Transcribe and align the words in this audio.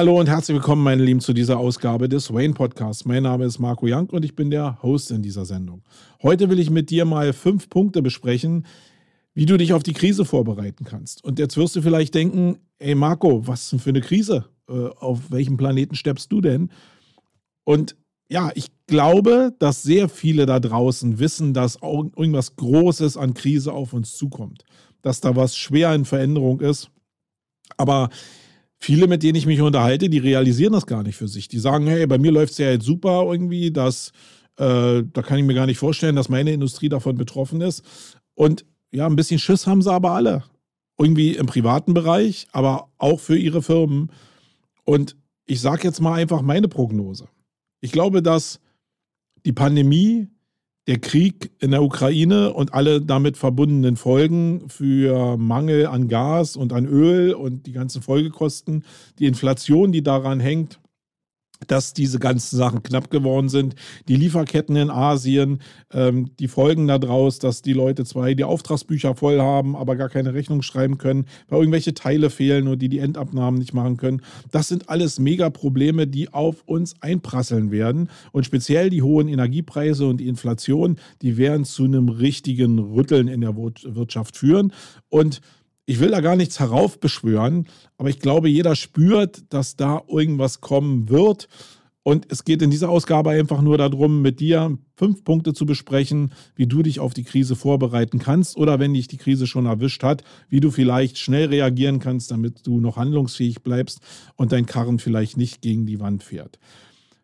Hallo 0.00 0.18
und 0.18 0.30
herzlich 0.30 0.54
willkommen, 0.54 0.82
meine 0.82 1.04
Lieben, 1.04 1.20
zu 1.20 1.34
dieser 1.34 1.58
Ausgabe 1.58 2.08
des 2.08 2.32
Wayne 2.32 2.54
Podcasts. 2.54 3.04
Mein 3.04 3.24
Name 3.24 3.44
ist 3.44 3.58
Marco 3.58 3.84
Young 3.86 4.08
und 4.08 4.24
ich 4.24 4.34
bin 4.34 4.50
der 4.50 4.82
Host 4.82 5.10
in 5.10 5.20
dieser 5.20 5.44
Sendung. 5.44 5.82
Heute 6.22 6.48
will 6.48 6.58
ich 6.58 6.70
mit 6.70 6.88
dir 6.88 7.04
mal 7.04 7.34
fünf 7.34 7.68
Punkte 7.68 8.00
besprechen, 8.00 8.64
wie 9.34 9.44
du 9.44 9.58
dich 9.58 9.74
auf 9.74 9.82
die 9.82 9.92
Krise 9.92 10.24
vorbereiten 10.24 10.86
kannst. 10.86 11.22
Und 11.22 11.38
jetzt 11.38 11.58
wirst 11.58 11.76
du 11.76 11.82
vielleicht 11.82 12.14
denken, 12.14 12.60
ey 12.78 12.94
Marco, 12.94 13.46
was 13.46 13.68
denn 13.68 13.78
für 13.78 13.90
eine 13.90 14.00
Krise? 14.00 14.46
Äh, 14.70 14.86
auf 15.00 15.30
welchem 15.30 15.58
Planeten 15.58 15.94
steppst 15.94 16.32
du 16.32 16.40
denn? 16.40 16.70
Und 17.64 17.94
ja, 18.30 18.52
ich 18.54 18.68
glaube, 18.86 19.54
dass 19.58 19.82
sehr 19.82 20.08
viele 20.08 20.46
da 20.46 20.60
draußen 20.60 21.18
wissen, 21.18 21.52
dass 21.52 21.76
irgendwas 21.82 22.56
Großes 22.56 23.18
an 23.18 23.34
Krise 23.34 23.74
auf 23.74 23.92
uns 23.92 24.16
zukommt. 24.16 24.64
Dass 25.02 25.20
da 25.20 25.36
was 25.36 25.58
schwer 25.58 25.94
in 25.94 26.06
Veränderung 26.06 26.60
ist. 26.60 26.90
Aber 27.76 28.08
viele, 28.80 29.06
mit 29.06 29.22
denen 29.22 29.36
ich 29.36 29.46
mich 29.46 29.60
unterhalte, 29.60 30.08
die 30.08 30.18
realisieren 30.18 30.72
das 30.72 30.86
gar 30.86 31.02
nicht 31.02 31.16
für 31.16 31.28
sich. 31.28 31.48
Die 31.48 31.58
sagen, 31.58 31.86
hey, 31.86 32.06
bei 32.06 32.18
mir 32.18 32.32
läuft 32.32 32.52
es 32.52 32.58
ja 32.58 32.70
jetzt 32.70 32.86
super 32.86 33.26
irgendwie, 33.30 33.70
dass, 33.70 34.12
äh, 34.56 35.02
da 35.12 35.22
kann 35.22 35.38
ich 35.38 35.44
mir 35.44 35.54
gar 35.54 35.66
nicht 35.66 35.78
vorstellen, 35.78 36.16
dass 36.16 36.28
meine 36.28 36.52
Industrie 36.52 36.88
davon 36.88 37.16
betroffen 37.16 37.60
ist. 37.60 37.84
Und 38.34 38.64
ja, 38.90 39.06
ein 39.06 39.16
bisschen 39.16 39.38
Schiss 39.38 39.66
haben 39.66 39.82
sie 39.82 39.92
aber 39.92 40.12
alle. 40.12 40.44
Irgendwie 40.98 41.36
im 41.36 41.46
privaten 41.46 41.94
Bereich, 41.94 42.46
aber 42.52 42.88
auch 42.98 43.20
für 43.20 43.36
ihre 43.36 43.62
Firmen. 43.62 44.10
Und 44.84 45.16
ich 45.46 45.60
sage 45.60 45.84
jetzt 45.84 46.00
mal 46.00 46.14
einfach 46.14 46.42
meine 46.42 46.68
Prognose. 46.68 47.28
Ich 47.80 47.92
glaube, 47.92 48.22
dass 48.22 48.60
die 49.44 49.52
Pandemie 49.52 50.28
der 50.86 50.98
Krieg 50.98 51.52
in 51.60 51.70
der 51.70 51.82
Ukraine 51.82 52.52
und 52.52 52.74
alle 52.74 53.00
damit 53.00 53.36
verbundenen 53.36 53.96
Folgen 53.96 54.68
für 54.68 55.36
Mangel 55.36 55.86
an 55.86 56.08
Gas 56.08 56.56
und 56.56 56.72
an 56.72 56.86
Öl 56.86 57.32
und 57.32 57.66
die 57.66 57.72
ganzen 57.72 58.02
Folgekosten, 58.02 58.84
die 59.18 59.26
Inflation, 59.26 59.92
die 59.92 60.02
daran 60.02 60.40
hängt, 60.40 60.80
dass 61.66 61.92
diese 61.92 62.18
ganzen 62.18 62.56
Sachen 62.56 62.82
knapp 62.82 63.10
geworden 63.10 63.48
sind. 63.48 63.74
Die 64.08 64.16
Lieferketten 64.16 64.76
in 64.76 64.90
Asien, 64.90 65.60
ähm, 65.92 66.30
die 66.38 66.48
Folgen 66.48 66.86
daraus, 66.86 67.38
dass 67.38 67.62
die 67.62 67.72
Leute 67.72 68.04
zwar 68.04 68.32
die 68.34 68.44
Auftragsbücher 68.44 69.14
voll 69.14 69.40
haben, 69.40 69.76
aber 69.76 69.96
gar 69.96 70.08
keine 70.08 70.34
Rechnung 70.34 70.62
schreiben 70.62 70.98
können, 70.98 71.26
weil 71.48 71.60
irgendwelche 71.60 71.94
Teile 71.94 72.30
fehlen 72.30 72.68
und 72.68 72.80
die 72.80 72.88
die 72.88 72.98
Endabnahmen 72.98 73.58
nicht 73.58 73.74
machen 73.74 73.96
können. 73.96 74.22
Das 74.50 74.68
sind 74.68 74.88
alles 74.88 75.18
Mega-Probleme, 75.18 76.06
die 76.06 76.32
auf 76.32 76.62
uns 76.66 76.94
einprasseln 77.00 77.70
werden. 77.70 78.08
Und 78.32 78.46
speziell 78.46 78.90
die 78.90 79.02
hohen 79.02 79.28
Energiepreise 79.28 80.06
und 80.06 80.18
die 80.18 80.28
Inflation, 80.28 80.96
die 81.22 81.36
werden 81.36 81.64
zu 81.64 81.84
einem 81.84 82.08
richtigen 82.08 82.78
Rütteln 82.78 83.28
in 83.28 83.40
der 83.40 83.56
Wirtschaft 83.56 84.36
führen. 84.36 84.72
Und 85.08 85.40
ich 85.90 85.98
will 85.98 86.12
da 86.12 86.20
gar 86.20 86.36
nichts 86.36 86.60
heraufbeschwören, 86.60 87.66
aber 87.98 88.10
ich 88.10 88.20
glaube, 88.20 88.48
jeder 88.48 88.76
spürt, 88.76 89.52
dass 89.52 89.74
da 89.74 90.00
irgendwas 90.06 90.60
kommen 90.60 91.08
wird. 91.08 91.48
Und 92.04 92.30
es 92.30 92.44
geht 92.44 92.62
in 92.62 92.70
dieser 92.70 92.88
Ausgabe 92.88 93.30
einfach 93.30 93.60
nur 93.60 93.76
darum, 93.76 94.22
mit 94.22 94.38
dir 94.38 94.78
fünf 94.94 95.24
Punkte 95.24 95.52
zu 95.52 95.66
besprechen, 95.66 96.30
wie 96.54 96.68
du 96.68 96.84
dich 96.84 97.00
auf 97.00 97.12
die 97.12 97.24
Krise 97.24 97.56
vorbereiten 97.56 98.20
kannst 98.20 98.56
oder 98.56 98.78
wenn 98.78 98.94
dich 98.94 99.08
die 99.08 99.16
Krise 99.16 99.48
schon 99.48 99.66
erwischt 99.66 100.04
hat, 100.04 100.22
wie 100.48 100.60
du 100.60 100.70
vielleicht 100.70 101.18
schnell 101.18 101.46
reagieren 101.46 101.98
kannst, 101.98 102.30
damit 102.30 102.64
du 102.68 102.80
noch 102.80 102.96
handlungsfähig 102.96 103.64
bleibst 103.64 103.98
und 104.36 104.52
dein 104.52 104.66
Karren 104.66 105.00
vielleicht 105.00 105.36
nicht 105.36 105.60
gegen 105.60 105.86
die 105.86 105.98
Wand 105.98 106.22
fährt. 106.22 106.60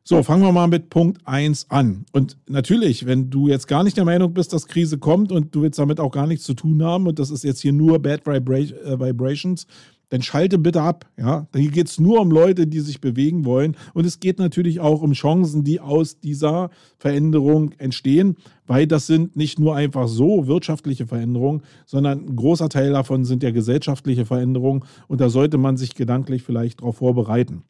So, 0.09 0.23
fangen 0.23 0.45
wir 0.45 0.53
mal 0.53 0.69
mit 0.69 0.89
Punkt 0.89 1.27
1 1.27 1.69
an. 1.69 2.07
Und 2.13 2.39
natürlich, 2.49 3.07
wenn 3.07 3.29
du 3.29 3.49
jetzt 3.49 3.67
gar 3.67 3.83
nicht 3.83 3.97
der 3.97 4.05
Meinung 4.05 4.33
bist, 4.35 4.53
dass 4.53 4.69
Krise 4.69 4.99
kommt 4.99 5.33
und 5.33 5.53
du 5.53 5.63
willst 5.63 5.81
damit 5.81 5.99
auch 5.99 6.13
gar 6.13 6.29
nichts 6.29 6.45
zu 6.45 6.55
tun 6.55 6.81
haben 6.85 7.09
und 7.09 7.19
das 7.19 7.33
ist 7.33 7.43
jetzt 7.43 7.61
hier 7.61 7.73
nur 7.73 7.99
Bad 7.99 8.25
äh, 8.29 8.41
Vibrations, 8.41 9.67
dann 10.11 10.23
schalte 10.23 10.59
bitte 10.59 10.81
ab. 10.81 11.07
Ja? 11.19 11.49
Hier 11.53 11.73
geht 11.73 11.89
es 11.89 11.99
nur 11.99 12.21
um 12.21 12.31
Leute, 12.31 12.69
die 12.69 12.79
sich 12.79 13.01
bewegen 13.01 13.45
wollen. 13.45 13.77
Und 13.95 14.07
es 14.07 14.21
geht 14.21 14.39
natürlich 14.39 14.79
auch 14.79 15.03
um 15.03 15.11
Chancen, 15.11 15.65
die 15.65 15.81
aus 15.81 16.21
dieser 16.21 16.71
Veränderung 16.99 17.73
entstehen, 17.79 18.37
weil 18.65 18.87
das 18.87 19.09
sind 19.09 19.35
nicht 19.35 19.59
nur 19.59 19.75
einfach 19.75 20.07
so 20.07 20.47
wirtschaftliche 20.47 21.09
Veränderungen, 21.09 21.63
sondern 21.85 22.29
ein 22.29 22.37
großer 22.37 22.69
Teil 22.69 22.93
davon 22.93 23.25
sind 23.25 23.43
ja 23.43 23.51
gesellschaftliche 23.51 24.25
Veränderungen. 24.25 24.85
Und 25.09 25.21
da 25.21 25.31
sollte 25.31 25.59
man 25.59 25.77
sich 25.77 25.97
gedanklich 25.97 26.45
vielleicht 26.45 26.81
darauf 26.81 26.99
vorbereiten. 26.99 27.65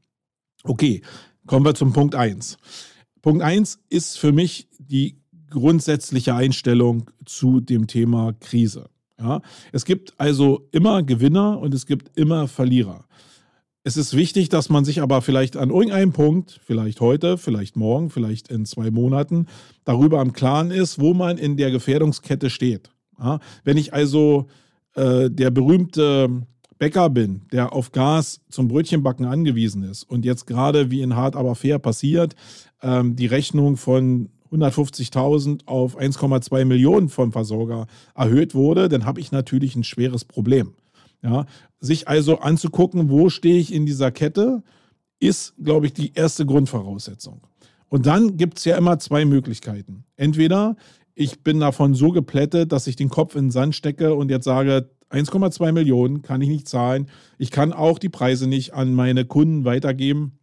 Okay, 0.64 1.00
Kommen 1.46 1.64
wir 1.64 1.74
zum 1.74 1.92
Punkt 1.92 2.14
1. 2.14 2.58
Punkt 3.22 3.42
1 3.42 3.78
ist 3.88 4.18
für 4.18 4.32
mich 4.32 4.68
die 4.78 5.16
grundsätzliche 5.50 6.34
Einstellung 6.34 7.10
zu 7.24 7.60
dem 7.60 7.86
Thema 7.86 8.32
Krise. 8.40 8.90
Ja, 9.18 9.40
es 9.72 9.84
gibt 9.84 10.12
also 10.18 10.68
immer 10.72 11.02
Gewinner 11.02 11.58
und 11.60 11.72
es 11.72 11.86
gibt 11.86 12.18
immer 12.18 12.48
Verlierer. 12.48 13.06
Es 13.84 13.96
ist 13.96 14.16
wichtig, 14.16 14.48
dass 14.48 14.68
man 14.68 14.84
sich 14.84 15.00
aber 15.00 15.22
vielleicht 15.22 15.56
an 15.56 15.70
irgendeinem 15.70 16.12
Punkt, 16.12 16.60
vielleicht 16.64 17.00
heute, 17.00 17.38
vielleicht 17.38 17.76
morgen, 17.76 18.10
vielleicht 18.10 18.48
in 18.48 18.66
zwei 18.66 18.90
Monaten, 18.90 19.46
darüber 19.84 20.20
im 20.20 20.32
Klaren 20.32 20.72
ist, 20.72 20.98
wo 20.98 21.14
man 21.14 21.38
in 21.38 21.56
der 21.56 21.70
Gefährdungskette 21.70 22.50
steht. 22.50 22.90
Ja, 23.20 23.38
wenn 23.62 23.76
ich 23.76 23.94
also 23.94 24.48
äh, 24.96 25.30
der 25.30 25.50
berühmte 25.52 26.42
Bäcker 26.78 27.08
bin, 27.10 27.42
der 27.52 27.72
auf 27.72 27.92
Gas 27.92 28.40
zum 28.50 28.68
Brötchenbacken 28.68 29.24
angewiesen 29.24 29.82
ist 29.82 30.02
und 30.04 30.24
jetzt 30.24 30.46
gerade 30.46 30.90
wie 30.90 31.02
in 31.02 31.16
Hart 31.16 31.36
aber 31.36 31.54
fair 31.54 31.78
passiert, 31.78 32.34
ähm, 32.82 33.16
die 33.16 33.26
Rechnung 33.26 33.76
von 33.76 34.30
150.000 34.52 35.66
auf 35.66 35.98
1,2 35.98 36.64
Millionen 36.64 37.08
vom 37.08 37.32
Versorger 37.32 37.86
erhöht 38.14 38.54
wurde, 38.54 38.88
dann 38.88 39.04
habe 39.04 39.20
ich 39.20 39.32
natürlich 39.32 39.76
ein 39.76 39.84
schweres 39.84 40.24
Problem. 40.24 40.74
Ja, 41.22 41.46
sich 41.80 42.08
also 42.08 42.38
anzugucken, 42.38 43.10
wo 43.10 43.30
stehe 43.30 43.58
ich 43.58 43.72
in 43.72 43.86
dieser 43.86 44.12
Kette, 44.12 44.62
ist, 45.18 45.54
glaube 45.62 45.86
ich, 45.86 45.92
die 45.92 46.12
erste 46.14 46.44
Grundvoraussetzung. 46.44 47.40
Und 47.88 48.06
dann 48.06 48.36
gibt 48.36 48.58
es 48.58 48.64
ja 48.64 48.76
immer 48.76 48.98
zwei 48.98 49.24
Möglichkeiten. 49.24 50.04
Entweder 50.16 50.76
ich 51.14 51.42
bin 51.42 51.60
davon 51.60 51.94
so 51.94 52.10
geplättet, 52.10 52.72
dass 52.72 52.86
ich 52.86 52.96
den 52.96 53.08
Kopf 53.08 53.34
in 53.34 53.46
den 53.46 53.50
Sand 53.50 53.74
stecke 53.74 54.14
und 54.14 54.30
jetzt 54.30 54.44
sage, 54.44 54.90
1,2 55.10 55.72
Millionen 55.72 56.22
kann 56.22 56.42
ich 56.42 56.48
nicht 56.48 56.68
zahlen. 56.68 57.08
Ich 57.38 57.50
kann 57.50 57.72
auch 57.72 57.98
die 57.98 58.08
Preise 58.08 58.48
nicht 58.48 58.74
an 58.74 58.94
meine 58.94 59.24
Kunden 59.24 59.64
weitergeben. 59.64 60.38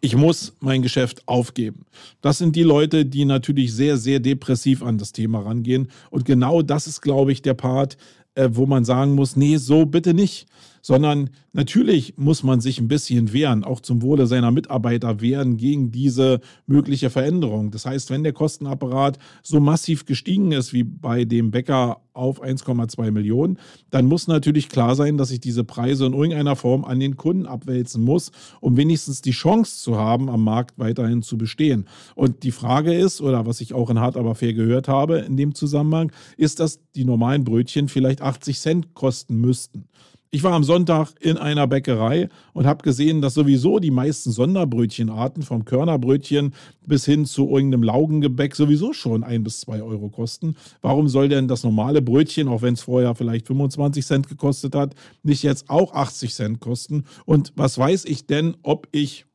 Ich 0.00 0.14
muss 0.16 0.54
mein 0.60 0.82
Geschäft 0.82 1.26
aufgeben. 1.26 1.86
Das 2.20 2.38
sind 2.38 2.56
die 2.56 2.62
Leute, 2.62 3.06
die 3.06 3.24
natürlich 3.24 3.72
sehr, 3.74 3.96
sehr 3.96 4.20
depressiv 4.20 4.82
an 4.82 4.98
das 4.98 5.12
Thema 5.12 5.40
rangehen. 5.40 5.88
Und 6.10 6.26
genau 6.26 6.60
das 6.60 6.86
ist, 6.86 7.00
glaube 7.00 7.32
ich, 7.32 7.40
der 7.40 7.54
Part, 7.54 7.96
äh, 8.34 8.50
wo 8.52 8.66
man 8.66 8.84
sagen 8.84 9.14
muss, 9.14 9.36
nee, 9.36 9.56
so 9.56 9.86
bitte 9.86 10.12
nicht 10.12 10.46
sondern 10.82 11.30
natürlich 11.52 12.14
muss 12.18 12.42
man 12.42 12.60
sich 12.60 12.78
ein 12.78 12.88
bisschen 12.88 13.32
wehren, 13.32 13.64
auch 13.64 13.80
zum 13.80 14.02
Wohle 14.02 14.26
seiner 14.26 14.50
Mitarbeiter 14.50 15.20
wehren 15.20 15.56
gegen 15.56 15.92
diese 15.92 16.40
mögliche 16.66 17.08
Veränderung. 17.08 17.70
Das 17.70 17.86
heißt, 17.86 18.10
wenn 18.10 18.24
der 18.24 18.32
Kostenapparat 18.32 19.18
so 19.42 19.60
massiv 19.60 20.04
gestiegen 20.04 20.52
ist 20.52 20.72
wie 20.72 20.82
bei 20.82 21.24
dem 21.24 21.52
Bäcker 21.52 22.00
auf 22.14 22.42
1,2 22.42 23.10
Millionen, 23.10 23.58
dann 23.90 24.06
muss 24.06 24.26
natürlich 24.26 24.68
klar 24.68 24.96
sein, 24.96 25.16
dass 25.16 25.30
ich 25.30 25.40
diese 25.40 25.64
Preise 25.64 26.04
in 26.06 26.12
irgendeiner 26.12 26.56
Form 26.56 26.84
an 26.84 27.00
den 27.00 27.16
Kunden 27.16 27.46
abwälzen 27.46 28.02
muss, 28.02 28.32
um 28.60 28.76
wenigstens 28.76 29.22
die 29.22 29.30
Chance 29.30 29.78
zu 29.82 29.96
haben, 29.96 30.28
am 30.28 30.44
Markt 30.44 30.78
weiterhin 30.78 31.22
zu 31.22 31.38
bestehen. 31.38 31.86
Und 32.14 32.42
die 32.42 32.50
Frage 32.50 32.92
ist, 32.92 33.20
oder 33.20 33.46
was 33.46 33.60
ich 33.60 33.72
auch 33.72 33.88
in 33.88 34.00
Hart 34.00 34.16
aber 34.16 34.34
fair 34.34 34.52
gehört 34.52 34.88
habe 34.88 35.18
in 35.18 35.36
dem 35.36 35.54
Zusammenhang, 35.54 36.12
ist, 36.36 36.60
dass 36.60 36.80
die 36.94 37.04
normalen 37.04 37.44
Brötchen 37.44 37.88
vielleicht 37.88 38.20
80 38.20 38.58
Cent 38.58 38.94
kosten 38.94 39.36
müssten. 39.36 39.84
Ich 40.34 40.42
war 40.42 40.54
am 40.54 40.64
Sonntag 40.64 41.12
in 41.20 41.36
einer 41.36 41.66
Bäckerei 41.66 42.30
und 42.54 42.64
habe 42.64 42.82
gesehen, 42.82 43.20
dass 43.20 43.34
sowieso 43.34 43.80
die 43.80 43.90
meisten 43.90 44.30
Sonderbrötchenarten, 44.30 45.42
vom 45.42 45.66
Körnerbrötchen 45.66 46.54
bis 46.86 47.04
hin 47.04 47.26
zu 47.26 47.50
irgendeinem 47.50 47.82
Laugengebäck, 47.82 48.56
sowieso 48.56 48.94
schon 48.94 49.24
ein 49.24 49.44
bis 49.44 49.60
zwei 49.60 49.82
Euro 49.82 50.08
kosten. 50.08 50.56
Warum 50.80 51.08
soll 51.08 51.28
denn 51.28 51.48
das 51.48 51.64
normale 51.64 52.00
Brötchen, 52.00 52.48
auch 52.48 52.62
wenn 52.62 52.72
es 52.72 52.80
vorher 52.80 53.14
vielleicht 53.14 53.46
25 53.46 54.06
Cent 54.06 54.26
gekostet 54.26 54.74
hat, 54.74 54.94
nicht 55.22 55.42
jetzt 55.42 55.68
auch 55.68 55.92
80 55.92 56.34
Cent 56.34 56.60
kosten? 56.60 57.04
Und 57.26 57.52
was 57.56 57.76
weiß 57.76 58.06
ich 58.06 58.26
denn, 58.26 58.56
ob 58.62 58.88
ich 58.90 59.26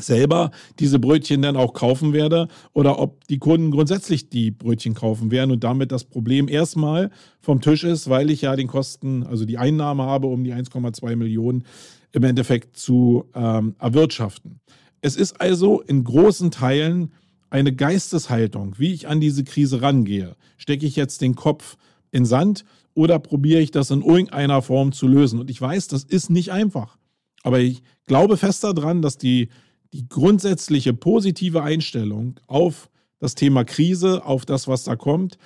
selber 0.00 0.50
diese 0.78 0.98
Brötchen 0.98 1.42
dann 1.42 1.56
auch 1.56 1.72
kaufen 1.72 2.12
werde 2.12 2.48
oder 2.72 2.98
ob 2.98 3.26
die 3.28 3.38
Kunden 3.38 3.70
grundsätzlich 3.70 4.28
die 4.28 4.50
Brötchen 4.50 4.94
kaufen 4.94 5.30
werden 5.30 5.52
und 5.52 5.64
damit 5.64 5.92
das 5.92 6.04
Problem 6.04 6.48
erstmal 6.48 7.10
vom 7.40 7.60
Tisch 7.60 7.84
ist, 7.84 8.08
weil 8.08 8.30
ich 8.30 8.42
ja 8.42 8.56
den 8.56 8.66
Kosten, 8.66 9.22
also 9.24 9.44
die 9.44 9.58
Einnahme 9.58 10.04
habe, 10.04 10.26
um 10.26 10.44
die 10.44 10.52
1,2 10.52 11.16
Millionen 11.16 11.64
im 12.12 12.24
Endeffekt 12.24 12.76
zu 12.76 13.24
ähm, 13.34 13.74
erwirtschaften. 13.78 14.60
Es 15.00 15.16
ist 15.16 15.40
also 15.40 15.80
in 15.80 16.04
großen 16.04 16.50
Teilen 16.50 17.12
eine 17.50 17.74
Geisteshaltung, 17.74 18.74
wie 18.78 18.92
ich 18.92 19.06
an 19.06 19.20
diese 19.20 19.44
Krise 19.44 19.82
rangehe. 19.82 20.34
Stecke 20.56 20.86
ich 20.86 20.96
jetzt 20.96 21.20
den 21.20 21.34
Kopf 21.34 21.76
in 22.10 22.24
Sand 22.24 22.64
oder 22.94 23.18
probiere 23.18 23.60
ich 23.60 23.70
das 23.70 23.90
in 23.90 24.02
irgendeiner 24.02 24.62
Form 24.62 24.92
zu 24.92 25.06
lösen? 25.06 25.38
Und 25.40 25.50
ich 25.50 25.60
weiß, 25.60 25.88
das 25.88 26.04
ist 26.04 26.30
nicht 26.30 26.52
einfach. 26.52 26.96
Aber 27.42 27.60
ich 27.60 27.82
glaube 28.06 28.36
fest 28.36 28.64
daran, 28.64 29.02
dass 29.02 29.18
die 29.18 29.50
die 29.94 30.08
grundsätzliche 30.08 30.92
positive 30.92 31.62
Einstellung 31.62 32.40
auf 32.48 32.90
das 33.20 33.36
Thema 33.36 33.64
Krise, 33.64 34.24
auf 34.24 34.44
das, 34.44 34.66
was 34.66 34.82
da 34.82 34.96
kommt, 34.96 35.38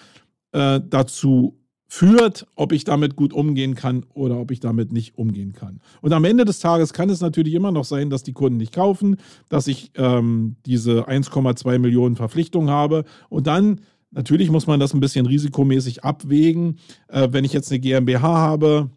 äh, 0.53 0.81
dazu 0.89 1.61
führt, 1.87 2.47
ob 2.57 2.73
ich 2.73 2.85
damit 2.85 3.15
gut 3.15 3.33
umgehen 3.33 3.75
kann 3.75 4.05
oder 4.15 4.39
ob 4.39 4.51
ich 4.51 4.61
damit 4.61 4.91
nicht 4.91 5.17
umgehen 5.17 5.53
kann. 5.53 5.81
Und 6.01 6.13
am 6.13 6.25
Ende 6.25 6.47
des 6.47 6.61
Tages 6.61 6.95
kann 6.95 7.11
es 7.11 7.21
natürlich 7.21 7.55
immer 7.55 7.73
noch 7.73 7.85
sein, 7.85 8.09
dass 8.09 8.23
die 8.23 8.33
Kunden 8.33 8.57
nicht 8.57 8.75
kaufen, 8.75 9.17
dass 9.51 9.67
ich 9.67 9.93
ähm, 9.97 10.57
diese 10.65 11.09
1,2 11.09 11.79
Millionen 11.79 12.17
Verpflichtungen 12.17 12.71
habe 12.71 13.05
und 13.29 13.47
dann 13.47 13.81
Natürlich 14.11 14.51
muss 14.51 14.67
man 14.67 14.81
das 14.81 14.95
ein 14.95 15.01
bisschen 15.01 15.27
risikomäßig 15.27 16.03
abwägen. 16.03 16.79
Äh, 17.09 17.29
wenn 17.31 17.45
ich 17.45 17.53
jetzt 17.53 17.71
eine 17.71 17.79
GmbH 17.79 18.23
habe, 18.23 18.89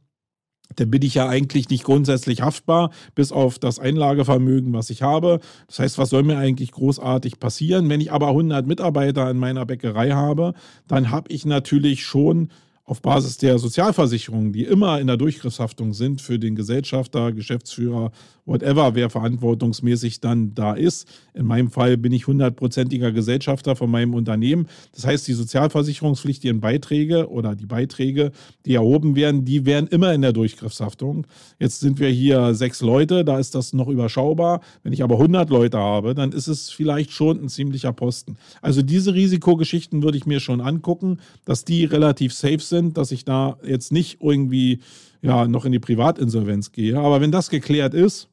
dann 0.75 0.91
bin 0.91 1.01
ich 1.01 1.15
ja 1.15 1.27
eigentlich 1.27 1.69
nicht 1.69 1.83
grundsätzlich 1.83 2.41
haftbar, 2.41 2.91
bis 3.15 3.31
auf 3.31 3.59
das 3.59 3.79
Einlagevermögen, 3.79 4.73
was 4.73 4.89
ich 4.89 5.01
habe. 5.01 5.39
Das 5.67 5.79
heißt, 5.79 5.97
was 5.97 6.09
soll 6.09 6.23
mir 6.23 6.37
eigentlich 6.37 6.71
großartig 6.71 7.39
passieren? 7.39 7.89
Wenn 7.89 8.01
ich 8.01 8.11
aber 8.11 8.29
100 8.29 8.67
Mitarbeiter 8.67 9.29
in 9.29 9.37
meiner 9.37 9.65
Bäckerei 9.65 10.11
habe, 10.11 10.53
dann 10.87 11.11
habe 11.11 11.31
ich 11.31 11.45
natürlich 11.45 12.03
schon 12.03 12.49
auf 12.85 13.01
Basis 13.01 13.37
der 13.37 13.59
Sozialversicherungen, 13.59 14.53
die 14.53 14.63
immer 14.63 14.99
in 14.99 15.07
der 15.07 15.17
Durchgriffshaftung 15.17 15.93
sind 15.93 16.21
für 16.21 16.39
den 16.39 16.55
Gesellschafter, 16.55 17.31
Geschäftsführer, 17.31 18.11
whatever, 18.45 18.95
wer 18.95 19.09
verantwortungsmäßig 19.09 20.19
dann 20.19 20.53
da 20.55 20.73
ist. 20.73 21.07
In 21.33 21.45
meinem 21.45 21.69
Fall 21.69 21.97
bin 21.97 22.11
ich 22.11 22.27
hundertprozentiger 22.27 23.11
Gesellschafter 23.11 23.75
von 23.75 23.89
meinem 23.89 24.13
Unternehmen. 24.13 24.67
Das 24.93 25.05
heißt, 25.05 25.27
die 25.27 25.33
sozialversicherungspflichtigen 25.33 26.59
Beiträge 26.59 27.29
oder 27.29 27.55
die 27.55 27.67
Beiträge, 27.67 28.31
die 28.65 28.73
erhoben 28.73 29.15
werden, 29.15 29.45
die 29.45 29.65
werden 29.65 29.87
immer 29.87 30.13
in 30.13 30.21
der 30.21 30.33
Durchgriffshaftung. 30.33 31.27
Jetzt 31.59 31.79
sind 31.79 31.99
wir 31.99 32.09
hier 32.09 32.53
sechs 32.55 32.81
Leute, 32.81 33.23
da 33.23 33.39
ist 33.39 33.55
das 33.55 33.73
noch 33.73 33.87
überschaubar. 33.87 34.61
Wenn 34.83 34.93
ich 34.93 35.03
aber 35.03 35.15
100 35.15 35.49
Leute 35.49 35.77
habe, 35.77 36.15
dann 36.15 36.31
ist 36.31 36.47
es 36.47 36.69
vielleicht 36.71 37.11
schon 37.11 37.43
ein 37.43 37.49
ziemlicher 37.49 37.93
Posten. 37.93 38.37
Also 38.61 38.81
diese 38.81 39.13
Risikogeschichten 39.13 40.03
würde 40.03 40.17
ich 40.17 40.25
mir 40.25 40.39
schon 40.39 40.61
angucken, 40.61 41.19
dass 41.45 41.63
die 41.63 41.85
relativ 41.85 42.33
safe 42.33 42.59
sind, 42.59 42.70
dass 42.71 43.11
ich 43.11 43.25
da 43.25 43.57
jetzt 43.63 43.91
nicht 43.91 44.19
irgendwie 44.21 44.79
ja, 45.21 45.47
noch 45.47 45.65
in 45.65 45.71
die 45.71 45.79
Privatinsolvenz 45.79 46.71
gehe. 46.71 46.97
Aber 46.97 47.21
wenn 47.21 47.31
das 47.31 47.49
geklärt 47.49 47.93
ist, 47.93 48.29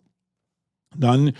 dann 0.97 1.33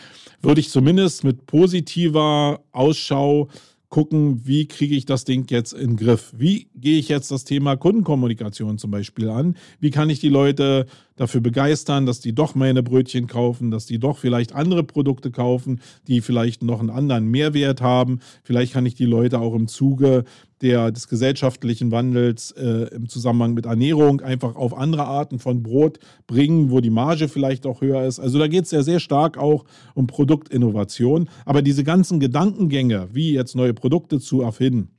würde 0.43 0.61
ich 0.61 0.71
zumindest 0.71 1.25
mit 1.25 1.47
positiver 1.47 2.61
Ausschau 2.73 3.49
gucken, 3.89 4.47
wie 4.47 4.69
kriege 4.69 4.95
ich 4.95 5.07
das 5.07 5.25
Ding 5.25 5.47
jetzt 5.51 5.73
in 5.73 5.91
den 5.91 5.97
Griff? 5.97 6.33
Wie 6.37 6.69
gehe 6.75 6.99
ich 6.99 7.09
jetzt 7.09 7.31
das 7.31 7.45
Thema 7.45 7.77
Kundenkommunikation 7.77 8.77
zum 8.77 8.91
Beispiel 8.91 9.31
an? 9.31 9.57
Wie 9.81 9.91
kann 9.91 10.11
ich 10.11 10.21
die 10.21 10.29
Leute 10.29 10.87
dafür 11.19 11.41
begeistern, 11.41 12.07
dass 12.07 12.21
die 12.21 12.35
doch 12.35 12.55
meine 12.55 12.83
Brötchen 12.83 13.27
kaufen, 13.27 13.71
dass 13.71 13.87
die 13.87 13.99
doch 13.99 14.19
vielleicht 14.19 14.55
andere 14.55 14.85
Produkte 14.85 15.31
kaufen, 15.31 15.81
die 16.07 16.21
vielleicht 16.21 16.63
noch 16.63 16.81
einen 16.81 16.91
anderen 16.91 17.27
Mehrwert 17.27 17.81
haben? 17.81 18.21
Vielleicht 18.43 18.73
kann 18.73 18.87
ich 18.87 18.95
die 18.95 19.05
Leute 19.05 19.41
auch 19.41 19.55
im 19.55 19.69
Zuge 19.69 20.25
der, 20.61 20.91
des 20.91 21.09
gesellschaftlichen 21.09 21.91
Wandels 21.91 22.51
äh, 22.53 22.95
im 22.95 23.09
Zusammenhang 23.09 23.55
mit 23.55 23.67
Ernährung 23.67 24.21
einfach 24.21 24.57
auf 24.57 24.77
andere 24.77 25.05
Arten 25.05 25.39
von 25.39 25.63
Brot 25.63 25.99
bringen, 26.27 26.71
wo 26.71 26.81
die 26.81 26.91
Marge 26.91 27.29
vielleicht 27.29 27.67
auch 27.67 27.81
höher 27.81 28.05
ist. 28.05 28.19
Also 28.19 28.39
da 28.39 28.49
geht 28.49 28.65
es 28.65 28.71
ja 28.71 28.83
sehr 28.83 29.01
stark 29.01 29.39
auch 29.39 29.65
um 29.95 30.07
Produktinnovation. 30.07 31.29
Aber 31.45 31.63
diese 31.63 31.85
ganzen 31.85 32.21
Gedankengänge, 32.21 33.09
wie 33.13 33.33
jetzt 33.33 33.55
neue 33.55 33.75
Produkte 33.75 34.19
zu 34.19 34.43
erfinden, 34.43 34.91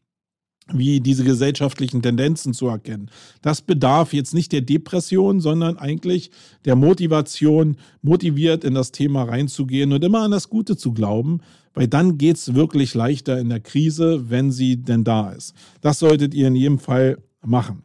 wie 0.74 1.00
diese 1.00 1.24
gesellschaftlichen 1.24 2.01
Tendenzen 2.01 2.54
zu 2.54 2.68
erkennen. 2.68 3.10
Das 3.42 3.62
bedarf 3.62 4.13
jetzt 4.13 4.33
nicht 4.33 4.51
der 4.51 4.62
Depression, 4.62 5.39
sondern 5.39 5.77
eigentlich 5.77 6.31
der 6.66 6.75
Motivation, 6.75 7.77
motiviert 8.01 8.63
in 8.63 8.74
das 8.74 8.92
Thema 8.92 9.24
reinzugehen 9.24 9.94
und 9.94 10.04
immer 10.04 10.21
an 10.21 10.31
das 10.31 10.50
Gute 10.50 10.77
zu 10.77 10.94
glauben, 10.94 11.39
weil 11.74 11.88
dann 11.88 12.18
geht 12.18 12.38
es 12.38 12.54
wirklich 12.54 12.94
leichter 12.94 13.39
in 13.39 13.50
der 13.50 13.60
Krise, 13.60 14.30
wenn 14.30 14.51
sie 14.51 14.77
denn 14.77 15.04
da 15.04 15.31
ist. 15.31 15.54
Das 15.81 16.00
solltet 16.00 16.33
ihr 16.33 16.48
in 16.48 16.56
jedem 16.56 16.80
Fall 16.80 17.18
machen. 17.42 17.83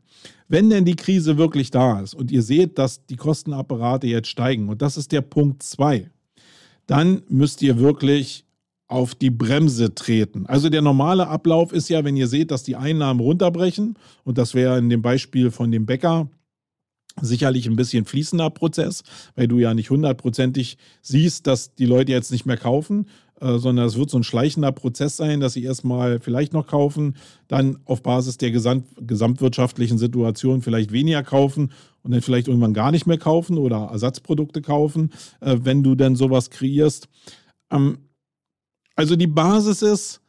Wenn 0.49 0.69
denn 0.69 0.85
die 0.85 0.97
Krise 0.97 1.39
wirklich 1.39 1.71
da 1.71 2.01
ist 2.01 2.15
und 2.15 2.31
ihr 2.31 2.43
seht, 2.43 2.79
dass 2.79 3.07
die 3.07 3.17
Kostenapparate 3.17 4.07
jetzt 4.07 4.29
steigen, 4.29 4.69
und 4.69 4.83
das 4.83 4.97
ist 4.97 5.13
der 5.13 5.23
Punkt 5.23 5.63
2, 5.63 6.11
dann 6.87 7.23
müsst 7.29 7.63
ihr 7.63 7.79
wirklich 7.79 8.44
auf 8.87 9.15
die 9.15 9.31
Bremse 9.31 9.95
treten. 9.95 10.47
Also 10.47 10.69
der 10.69 10.83
normale 10.83 11.27
Ablauf 11.29 11.73
ist 11.73 11.89
ja, 11.89 12.05
wenn 12.05 12.17
ihr 12.17 12.29
seht, 12.29 12.51
dass 12.51 12.63
die 12.63 12.77
Einnahmen 12.77 13.21
runterbrechen, 13.21 13.97
und 14.25 14.39
das 14.39 14.55
wäre 14.55 14.79
in 14.79 14.91
dem 14.91 15.03
Beispiel 15.03 15.51
von 15.51 15.71
dem 15.71 15.87
Bäcker 15.87 16.29
sicherlich 17.21 17.67
ein 17.67 17.77
bisschen 17.77 18.05
fließender 18.05 18.51
Prozess, 18.51 19.03
weil 19.37 19.49
du 19.49 19.59
ja 19.59 19.73
nicht 19.73 19.91
hundertprozentig 19.91 20.79
siehst, 21.01 21.47
dass 21.47 21.75
die 21.75 21.87
Leute 21.87 22.13
jetzt 22.13 22.33
nicht 22.33 22.45
mehr 22.45 22.57
kaufen, 22.57 23.07
äh, 23.41 23.59
sondern 23.59 23.87
es 23.87 23.97
wird 23.97 24.11
so 24.11 24.19
ein 24.19 24.25
schleichender 24.25 24.73
Prozess 24.73 25.17
sein, 25.17 25.41
dass 25.41 25.53
sie 25.53 25.65
erstmal 25.65 26.21
vielleicht 26.21 26.53
noch 26.53 26.67
kaufen, 26.67 27.17
dann 27.49 27.79
auf 27.85 28.03
Basis 28.03 28.37
der 28.37 28.51
gesamt, 28.51 28.89
gesamtwirtschaftlichen 29.01 29.99
Situation 29.99 30.63
vielleicht 30.63 30.93
weniger 30.93 31.23
kaufen 31.23 31.71
und 32.03 32.11
dann 32.11 32.23
vielleicht 32.23 32.49
irgendwann 32.49 32.75
gar 32.75 32.91
nicht 32.91 33.07
mehr 33.07 33.19
kaufen 33.19 33.59
oder 33.59 33.89
Ersatzprodukte 33.93 34.61
kaufen, 34.61 35.11
äh, 35.41 35.57
wenn 35.63 35.83
du 35.83 35.95
dann 35.95 36.17
sowas 36.17 36.51
kreierst. 36.51 37.09
Also 38.95 39.17
die 39.17 39.27
Basis 39.27 39.83
ist, 39.83 40.21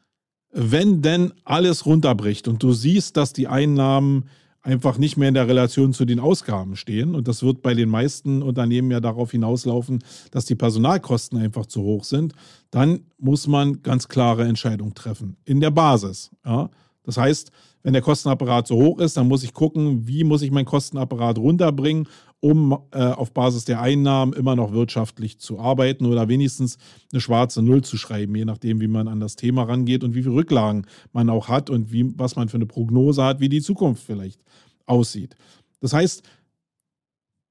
wenn 0.51 1.01
denn 1.01 1.33
alles 1.43 1.85
runterbricht 1.85 2.47
und 2.47 2.63
du 2.63 2.71
siehst, 2.71 3.17
dass 3.17 3.33
die 3.33 3.47
Einnahmen 3.47 4.25
einfach 4.65 4.97
nicht 4.97 5.15
mehr 5.15 5.27
in 5.27 5.35
der 5.35 5.47
Relation 5.47 5.93
zu 5.93 6.05
den 6.05 6.19
Ausgaben 6.19 6.75
stehen. 6.75 7.13
Und 7.13 7.27
das 7.27 7.43
wird 7.43 7.61
bei 7.61 7.75
den 7.75 7.87
meisten 7.87 8.41
Unternehmen 8.41 8.89
ja 8.89 8.99
darauf 8.99 9.31
hinauslaufen, 9.31 10.03
dass 10.31 10.45
die 10.45 10.55
Personalkosten 10.55 11.37
einfach 11.37 11.67
zu 11.67 11.83
hoch 11.83 12.03
sind. 12.03 12.33
Dann 12.71 13.01
muss 13.19 13.45
man 13.45 13.83
ganz 13.83 14.07
klare 14.07 14.45
Entscheidungen 14.45 14.95
treffen. 14.95 15.37
In 15.45 15.59
der 15.59 15.69
Basis. 15.69 16.31
Ja. 16.43 16.71
Das 17.03 17.17
heißt, 17.17 17.51
wenn 17.83 17.93
der 17.93 18.01
Kostenapparat 18.01 18.65
so 18.65 18.75
hoch 18.77 18.99
ist, 18.99 19.15
dann 19.15 19.27
muss 19.27 19.43
ich 19.43 19.53
gucken, 19.53 20.07
wie 20.07 20.23
muss 20.23 20.41
ich 20.41 20.49
meinen 20.49 20.65
Kostenapparat 20.65 21.37
runterbringen, 21.37 22.07
um 22.45 22.77
äh, 22.91 22.99
auf 22.99 23.33
Basis 23.33 23.65
der 23.65 23.81
Einnahmen 23.81 24.31
immer 24.33 24.55
noch 24.55 24.71
wirtschaftlich 24.71 25.39
zu 25.39 25.57
arbeiten 25.57 26.05
oder 26.05 26.27
wenigstens 26.27 26.77
eine 27.11 27.19
schwarze 27.19 27.63
Null 27.63 27.83
zu 27.83 27.97
schreiben, 27.97 28.35
je 28.35 28.45
nachdem, 28.45 28.79
wie 28.81 28.87
man 28.87 29.07
an 29.07 29.19
das 29.19 29.35
Thema 29.35 29.63
rangeht 29.63 30.03
und 30.03 30.13
wie 30.13 30.21
viele 30.21 30.35
Rücklagen 30.35 30.85
man 31.11 31.31
auch 31.31 31.47
hat 31.47 31.71
und 31.71 31.91
wie, 31.91 32.13
was 32.19 32.35
man 32.35 32.47
für 32.47 32.57
eine 32.57 32.67
Prognose 32.67 33.23
hat, 33.23 33.39
wie 33.39 33.49
die 33.49 33.63
Zukunft 33.63 34.03
vielleicht 34.03 34.43
aussieht. 34.85 35.35
Das 35.79 35.91
heißt, 35.91 36.21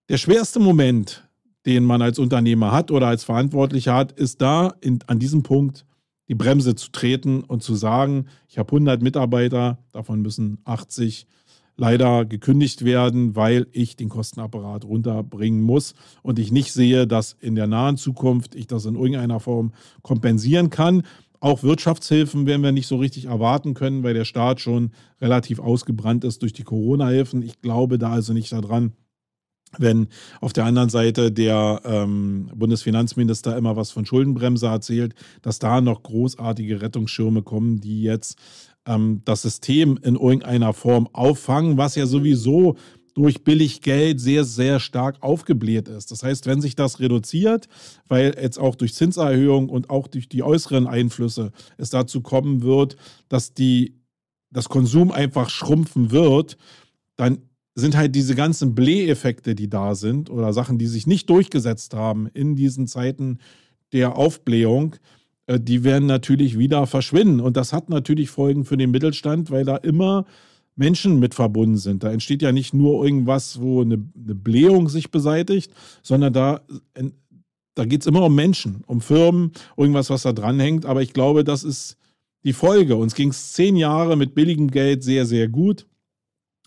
der 0.09 0.17
schwerste 0.17 0.61
Moment, 0.61 1.29
den 1.67 1.83
man 1.83 2.01
als 2.01 2.21
Unternehmer 2.21 2.71
hat 2.71 2.93
oder 2.93 3.09
als 3.09 3.25
Verantwortlicher 3.25 3.97
hat, 3.97 4.13
ist 4.13 4.41
da 4.43 4.75
in, 4.81 5.01
an 5.09 5.19
diesem 5.19 5.43
Punkt 5.43 5.87
die 6.29 6.37
Bremse 6.37 6.77
zu 6.77 6.93
treten 6.93 7.43
und 7.43 7.65
zu 7.65 7.75
sagen, 7.75 8.27
ich 8.47 8.59
habe 8.59 8.69
100 8.69 9.03
Mitarbeiter, 9.03 9.77
davon 9.91 10.23
müssen 10.23 10.59
80 10.65 11.27
leider 11.77 12.25
gekündigt 12.25 12.85
werden, 12.85 13.37
weil 13.37 13.67
ich 13.73 13.97
den 13.97 14.09
Kostenapparat 14.09 14.85
runterbringen 14.85 15.63
muss 15.63 15.95
und 16.23 16.39
ich 16.39 16.53
nicht 16.53 16.73
sehe, 16.73 17.07
dass 17.07 17.37
in 17.41 17.55
der 17.55 17.67
nahen 17.67 17.97
Zukunft 17.97 18.55
ich 18.55 18.67
das 18.67 18.85
in 18.85 18.95
irgendeiner 18.95 19.41
Form 19.41 19.73
kompensieren 20.03 20.71
kann. 20.71 21.03
Auch 21.41 21.63
Wirtschaftshilfen 21.63 22.47
werden 22.47 22.63
wir 22.63 22.73
nicht 22.73 22.87
so 22.87 22.97
richtig 22.97 23.27
erwarten 23.27 23.75
können, 23.75 24.03
weil 24.03 24.15
der 24.15 24.25
Staat 24.25 24.61
schon 24.61 24.93
relativ 25.21 25.59
ausgebrannt 25.59 26.25
ist 26.25 26.43
durch 26.43 26.53
die 26.53 26.65
Corona-Hilfen. 26.65 27.43
Ich 27.43 27.61
glaube 27.61 27.99
da 27.99 28.13
also 28.13 28.33
nicht 28.33 28.51
daran, 28.53 28.93
wenn 29.79 30.09
auf 30.41 30.53
der 30.53 30.65
anderen 30.65 30.89
Seite 30.89 31.33
der 31.33 31.83
ähm, 31.85 32.51
Bundesfinanzminister 32.55 33.57
immer 33.57 33.77
was 33.77 33.91
von 33.91 34.07
Schuldenbremse 34.07 34.67
erzählt, 34.67 35.15
dass 35.43 35.59
da 35.59 35.81
noch 35.81 36.03
großartige 36.03 36.81
Rettungsschirme 36.81 37.43
kommen, 37.43 37.81
die 37.81 38.03
jetzt 38.03 38.39
ähm, 38.87 39.23
das 39.25 39.43
System 39.43 39.99
in 40.03 40.17
irgendeiner 40.17 40.73
Form 40.73 41.09
auffangen, 41.13 41.77
was 41.77 41.95
ja 41.95 42.07
sowieso 42.07 42.77
durch 43.15 43.45
Billiggeld 43.45 44.21
sehr, 44.21 44.45
sehr 44.45 44.81
stark 44.81 45.23
aufgebläht 45.23 45.89
ist. 45.89 46.11
Das 46.11 46.23
heißt, 46.23 46.47
wenn 46.47 46.61
sich 46.61 46.75
das 46.75 46.99
reduziert, 46.99 47.69
weil 48.09 48.37
jetzt 48.41 48.59
auch 48.59 48.75
durch 48.75 48.95
Zinserhöhung 48.95 49.69
und 49.69 49.89
auch 49.89 50.09
durch 50.09 50.29
die 50.29 50.43
äußeren 50.43 50.87
Einflüsse 50.87 51.53
es 51.79 51.91
dazu 51.91 52.21
kommen 52.21 52.63
wird, 52.63 52.97
dass 53.29 53.55
die, 53.55 54.01
das 54.51 54.69
Konsum 54.69 55.13
einfach 55.13 55.49
schrumpfen 55.49 56.11
wird, 56.11 56.57
dann 57.17 57.39
sind 57.77 57.97
halt 57.97 58.15
diese 58.15 58.35
ganzen 58.35 58.75
Bläheffekte, 58.75 59.55
die 59.55 59.69
da 59.69 59.95
sind 59.95 60.31
oder 60.31 60.53
Sachen, 60.53 60.79
die 60.79 60.87
sich 60.87 61.07
nicht 61.07 61.31
durchgesetzt 61.31 61.95
haben 61.95 62.29
in 62.29 62.57
diesen 62.57 62.87
Zeiten 62.87 63.39
der 63.93 64.17
Aufblähung, 64.17 64.95
äh, 64.95 64.99
die 65.49 65.85
werden 65.85 66.07
natürlich 66.07 66.59
wieder 66.59 66.87
verschwinden. 66.87 67.41
Und 67.41 67.57
das 67.57 67.73
hat 67.73 67.91
natürlich 67.91 68.31
Folgen 68.31 68.65
für 68.65 68.77
den 68.77 68.91
Mittelstand, 68.91 69.51
weil 69.51 69.65
da 69.65 69.77
immer 69.77 70.25
Menschen 70.77 71.19
mit 71.19 71.35
verbunden 71.35 71.77
sind. 71.77 72.03
Da 72.03 72.11
entsteht 72.11 72.43
ja 72.43 72.53
nicht 72.53 72.75
nur 72.75 73.05
irgendwas, 73.05 73.61
wo 73.61 73.83
eine, 73.83 73.95
eine 73.95 74.35
Blähung 74.35 74.89
sich 74.89 75.11
beseitigt, 75.11 75.73
sondern 76.03 76.33
da, 76.33 76.63
da 77.75 77.85
geht 77.85 78.01
es 78.01 78.07
immer 78.07 78.25
um 78.25 78.35
Menschen, 78.35 78.83
um 78.87 79.01
Firmen, 79.01 79.53
irgendwas, 79.77 80.11
was 80.11 80.23
da 80.23 80.33
dranhängt. 80.33 80.87
Aber 80.87 81.03
ich 81.03 81.13
glaube, 81.13 81.45
das 81.45 81.63
ist 81.63 81.97
die 82.43 82.53
Folge. 82.53 82.97
Uns 82.97 83.15
ging 83.15 83.31
es 83.31 83.53
zehn 83.53 83.77
Jahre 83.77 84.17
mit 84.17 84.35
billigem 84.35 84.71
Geld 84.71 85.03
sehr, 85.05 85.27
sehr 85.27 85.49
gut. 85.49 85.87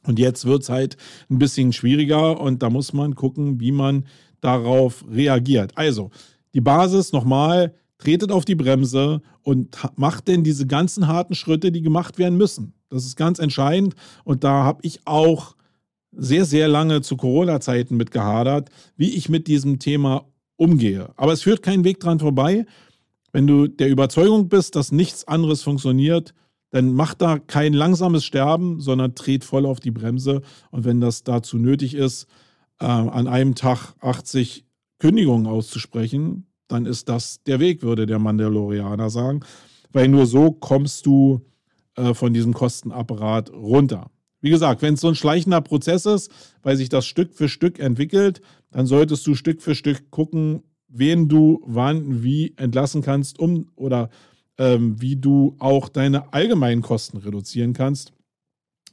Und 0.04 0.20
jetzt 0.20 0.46
wird 0.46 0.64
es 0.64 0.70
halt 0.70 0.98
ein 1.30 1.38
bisschen 1.38 1.74
schwieriger 1.74 2.40
und 2.40 2.64
da 2.64 2.70
muss 2.70 2.94
man 2.94 3.16
gucken, 3.16 3.60
wie 3.60 3.74
man 3.74 4.06
darauf 4.40 5.04
reagiert. 5.10 5.74
Also, 5.76 6.12
die 6.54 6.62
Basis 6.62 7.12
nochmal, 7.12 7.74
tretet 7.98 8.32
auf 8.32 8.46
die 8.46 8.56
Bremse 8.56 9.22
und 9.42 9.76
macht 9.96 10.28
denn 10.28 10.44
diese 10.44 10.68
ganzen 10.68 11.08
harten 11.08 11.36
Schritte, 11.36 11.72
die 11.72 11.82
gemacht 11.82 12.18
werden 12.18 12.38
müssen. 12.38 12.74
Das 12.90 13.06
ist 13.06 13.16
ganz 13.16 13.40
entscheidend. 13.40 13.96
Und 14.24 14.44
da 14.44 14.64
habe 14.64 14.80
ich 14.84 15.02
auch 15.06 15.56
sehr, 16.12 16.46
sehr 16.46 16.68
lange 16.68 17.02
zu 17.02 17.18
Corona-Zeiten 17.18 17.98
mit 17.98 18.12
gehadert, 18.12 18.70
wie 18.96 19.16
ich 19.16 19.30
mit 19.30 19.48
diesem 19.48 19.80
Thema 19.80 20.26
umgehe. 20.56 21.10
Aber 21.16 21.34
es 21.34 21.44
führt 21.44 21.62
keinen 21.62 21.84
Weg 21.84 22.00
dran 22.00 22.20
vorbei. 22.20 22.66
Wenn 23.32 23.46
du 23.46 23.68
der 23.68 23.90
Überzeugung 23.90 24.50
bist, 24.50 24.76
dass 24.76 24.92
nichts 24.92 25.28
anderes 25.28 25.62
funktioniert, 25.62 26.34
dann 26.72 26.94
mach 26.94 27.14
da 27.14 27.40
kein 27.40 27.74
langsames 27.74 28.26
Sterben, 28.26 28.80
sondern 28.80 29.16
tret 29.16 29.44
voll 29.44 29.66
auf 29.66 29.80
die 29.80 29.92
Bremse. 29.92 30.42
Und 30.72 30.86
wenn 30.86 31.00
das 31.00 31.24
dazu 31.24 31.58
nötig 31.58 31.94
ist, 31.94 32.28
äh, 32.80 32.86
an 32.86 33.28
einem 33.28 33.56
Tag 33.56 33.94
80 34.02 34.66
Kündigungen 35.00 35.48
auszusprechen, 35.48 36.48
dann 36.68 36.86
ist 36.86 37.10
das 37.10 37.44
der 37.44 37.60
Weg, 37.60 37.82
würde 37.82 38.06
der 38.06 38.20
Mandalorianer 38.20 39.10
sagen. 39.10 39.42
Weil 39.92 40.08
nur 40.08 40.26
so 40.26 40.52
kommst 40.52 41.06
du 41.06 41.42
äh, 41.96 42.14
von 42.14 42.34
diesem 42.34 42.54
Kostenapparat 42.54 43.52
runter. 43.52 44.12
Wie 44.42 44.50
gesagt, 44.50 44.82
wenn 44.82 44.94
es 44.94 45.02
so 45.02 45.08
ein 45.08 45.16
schleichender 45.16 45.62
Prozess 45.62 46.06
ist, 46.06 46.32
weil 46.62 46.78
sich 46.78 46.90
das 46.90 47.06
Stück 47.06 47.34
für 47.34 47.50
Stück 47.50 47.80
entwickelt, 47.80 48.42
dann 48.72 48.86
solltest 48.86 49.26
du 49.26 49.34
Stück 49.34 49.62
für 49.62 49.76
Stück 49.76 50.12
gucken, 50.12 50.64
wen 50.88 51.28
du 51.28 51.62
wann 51.66 52.24
wie 52.24 52.54
entlassen 52.58 53.02
kannst, 53.02 53.40
um 53.40 53.70
oder 53.76 54.10
ähm, 54.58 55.02
wie 55.02 55.16
du 55.16 55.56
auch 55.60 55.90
deine 55.90 56.34
allgemeinen 56.34 56.82
Kosten 56.82 57.18
reduzieren 57.18 57.74
kannst. 57.74 58.14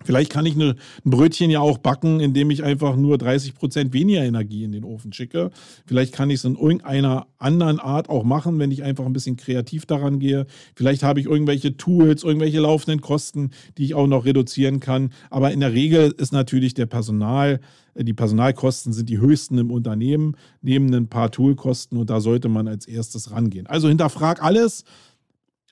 Vielleicht 0.02 0.30
kann 0.30 0.44
ich 0.44 0.56
ein 0.56 0.74
Brötchen 1.04 1.50
ja 1.50 1.60
auch 1.60 1.78
backen, 1.78 2.20
indem 2.20 2.50
ich 2.50 2.64
einfach 2.64 2.96
nur 2.96 3.16
30 3.16 3.54
Prozent 3.54 3.92
weniger 3.92 4.24
Energie 4.24 4.64
in 4.64 4.72
den 4.72 4.84
Ofen 4.84 5.12
schicke. 5.12 5.50
Vielleicht 5.86 6.12
kann 6.12 6.30
ich 6.30 6.36
es 6.36 6.44
in 6.44 6.56
irgendeiner 6.56 7.28
anderen 7.38 7.78
Art 7.78 8.08
auch 8.08 8.24
machen, 8.24 8.58
wenn 8.58 8.70
ich 8.70 8.82
einfach 8.82 9.06
ein 9.06 9.12
bisschen 9.12 9.36
kreativ 9.36 9.86
daran 9.86 10.18
gehe. 10.18 10.46
Vielleicht 10.74 11.02
habe 11.04 11.20
ich 11.20 11.26
irgendwelche 11.26 11.76
Tools, 11.76 12.24
irgendwelche 12.24 12.60
laufenden 12.60 13.00
Kosten, 13.00 13.50
die 13.78 13.84
ich 13.84 13.94
auch 13.94 14.08
noch 14.08 14.24
reduzieren 14.24 14.80
kann. 14.80 15.10
Aber 15.30 15.52
in 15.52 15.60
der 15.60 15.72
Regel 15.72 16.12
ist 16.18 16.32
natürlich 16.32 16.74
der 16.74 16.86
Personal, 16.86 17.60
äh, 17.94 18.04
die 18.04 18.14
Personalkosten 18.14 18.92
sind 18.92 19.08
die 19.08 19.20
höchsten 19.20 19.58
im 19.58 19.70
Unternehmen, 19.70 20.36
neben 20.60 20.92
ein 20.92 21.08
paar 21.08 21.30
Toolkosten 21.30 21.98
und 21.98 22.10
da 22.10 22.20
sollte 22.20 22.48
man 22.48 22.68
als 22.68 22.86
erstes 22.86 23.30
rangehen. 23.30 23.66
Also 23.68 23.88
hinterfrag 23.88 24.42
alles, 24.42 24.84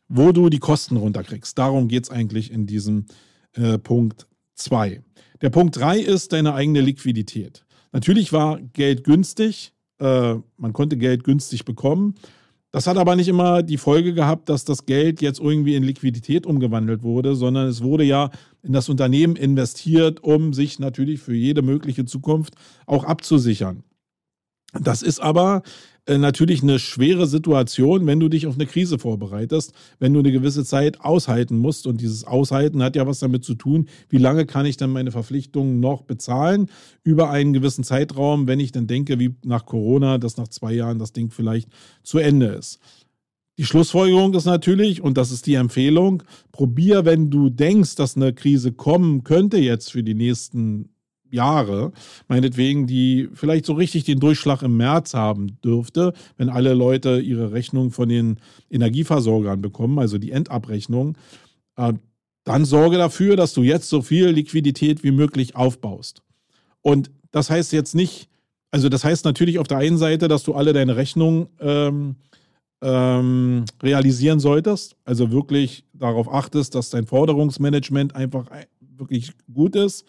wo 0.08 0.32
du 0.32 0.48
die 0.48 0.58
Kosten 0.58 0.96
runterkriegst. 0.96 1.58
Darum 1.58 1.88
geht 1.88 2.04
es 2.04 2.10
eigentlich 2.10 2.52
in 2.52 2.66
diesem 2.66 3.06
äh, 3.54 3.78
Punkt 3.78 4.26
2. 4.54 5.02
Der 5.40 5.50
Punkt 5.50 5.76
3 5.76 5.99
ist 5.99 6.32
deine 6.32 6.54
eigene 6.54 6.80
Liquidität. 6.80 7.64
Natürlich 7.92 8.32
war 8.32 8.61
Geld 8.73 9.04
günstig, 9.04 9.73
äh, 9.99 10.35
man 10.56 10.73
konnte 10.73 10.97
Geld 10.97 11.25
günstig 11.25 11.64
bekommen. 11.64 12.14
Das 12.71 12.87
hat 12.87 12.97
aber 12.97 13.16
nicht 13.16 13.28
immer 13.28 13.62
die 13.62 13.76
Folge 13.76 14.14
gehabt, 14.14 14.49
dass 14.49 14.64
das 14.64 14.87
Geld 14.87 15.21
jetzt 15.21 15.40
irgendwie 15.40 15.76
in 15.76 15.82
Liquidität 15.82 16.47
umgewandelt 16.47 17.02
wurde, 17.02 17.37
sondern 17.37 17.68
es 17.68 17.82
wurde 17.82 18.04
ja 18.04 18.30
in 18.62 18.73
das 18.73 18.88
Unternehmen 18.88 19.37
investiert, 19.37 20.25
um 20.25 20.54
sich 20.54 20.78
natürlich 20.78 21.21
für 21.21 21.35
jede 21.35 21.61
mögliche 21.61 22.06
Zukunft 22.06 22.54
auch 22.87 23.04
abzusichern. 23.04 23.85
Das 24.73 25.02
ist 25.02 25.21
aber 25.21 25.62
äh, 26.06 26.18
natürlich 26.18 26.62
eine 26.62 26.80
schwere 26.80 27.26
Situation, 27.26 28.06
wenn 28.06 28.18
du 28.18 28.28
dich 28.28 28.49
auf 28.49 28.54
eine 28.54 28.66
Krise 28.66 28.99
vorbereitest, 28.99 29.73
wenn 30.00 30.12
du 30.12 30.18
eine 30.18 30.32
gewisse 30.32 30.64
Zeit 30.64 31.00
aushalten 31.00 31.56
musst. 31.59 31.87
Und 31.87 32.00
dieses 32.00 32.25
Aushalten 32.25 32.82
hat 32.82 32.97
ja 32.97 33.06
was 33.06 33.21
damit 33.21 33.44
zu 33.44 33.54
tun, 33.54 33.88
wie 34.09 34.18
lange 34.18 34.44
kann 34.44 34.66
ich 34.66 34.76
dann 34.76 34.90
meine 34.90 35.12
Verpflichtungen 35.12 35.78
noch 35.78 36.02
bezahlen 36.02 36.68
über 37.04 37.30
einen 37.30 37.52
gewissen 37.52 37.85
Zeitraum, 37.85 38.49
wenn 38.49 38.59
ich 38.59 38.73
dann 38.73 38.88
denke, 38.88 39.21
wie 39.21 39.37
nach 39.44 39.64
Corona, 39.64 40.18
dass 40.18 40.37
nach 40.37 40.49
zwei 40.49 40.73
Jahren 40.73 40.99
das 40.99 41.12
Ding 41.12 41.30
vielleicht 41.30 41.68
zu 42.02 42.18
Ende 42.18 42.47
ist. 42.47 42.80
Die 43.59 43.64
Schlussfolgerung 43.64 44.35
ist 44.35 44.47
natürlich, 44.47 45.02
und 45.02 45.16
das 45.18 45.30
ist 45.30 45.47
die 45.47 45.54
Empfehlung, 45.54 46.23
probier, 46.52 47.04
wenn 47.04 47.30
du 47.30 47.50
denkst, 47.50 47.94
dass 47.97 48.16
eine 48.16 48.32
Krise 48.32 48.73
kommen 48.73 49.23
könnte 49.25 49.59
jetzt 49.59 49.92
für 49.92 50.02
die 50.02 50.14
nächsten 50.14 50.91
Jahre, 51.32 51.92
meinetwegen, 52.28 52.86
die 52.86 53.28
vielleicht 53.34 53.66
so 53.66 53.72
richtig 53.72 54.04
den 54.04 54.20
Durchschlag 54.20 54.62
im 54.62 54.76
März 54.76 55.14
haben 55.14 55.58
dürfte, 55.64 56.12
wenn 56.36 56.48
alle 56.48 56.74
Leute 56.74 57.20
ihre 57.20 57.52
Rechnung 57.52 57.90
von 57.90 58.08
den 58.08 58.38
Energieversorgern 58.70 59.60
bekommen, 59.62 59.98
also 59.98 60.18
die 60.18 60.32
Endabrechnung, 60.32 61.16
äh, 61.76 61.94
dann 62.44 62.64
sorge 62.64 62.98
dafür, 62.98 63.36
dass 63.36 63.54
du 63.54 63.62
jetzt 63.62 63.88
so 63.88 64.02
viel 64.02 64.28
Liquidität 64.28 65.04
wie 65.04 65.12
möglich 65.12 65.56
aufbaust. 65.56 66.22
Und 66.80 67.10
das 67.30 67.50
heißt 67.50 67.72
jetzt 67.72 67.94
nicht, 67.94 68.28
also 68.70 68.88
das 68.88 69.04
heißt 69.04 69.24
natürlich 69.24 69.58
auf 69.58 69.68
der 69.68 69.78
einen 69.78 69.98
Seite, 69.98 70.28
dass 70.28 70.42
du 70.42 70.54
alle 70.54 70.72
deine 70.72 70.96
Rechnungen 70.96 71.46
ähm, 71.60 72.16
ähm, 72.82 73.64
realisieren 73.82 74.40
solltest, 74.40 74.96
also 75.04 75.30
wirklich 75.30 75.84
darauf 75.92 76.32
achtest, 76.32 76.74
dass 76.74 76.90
dein 76.90 77.06
Forderungsmanagement 77.06 78.16
einfach 78.16 78.46
wirklich 78.80 79.32
gut 79.52 79.76
ist 79.76 80.04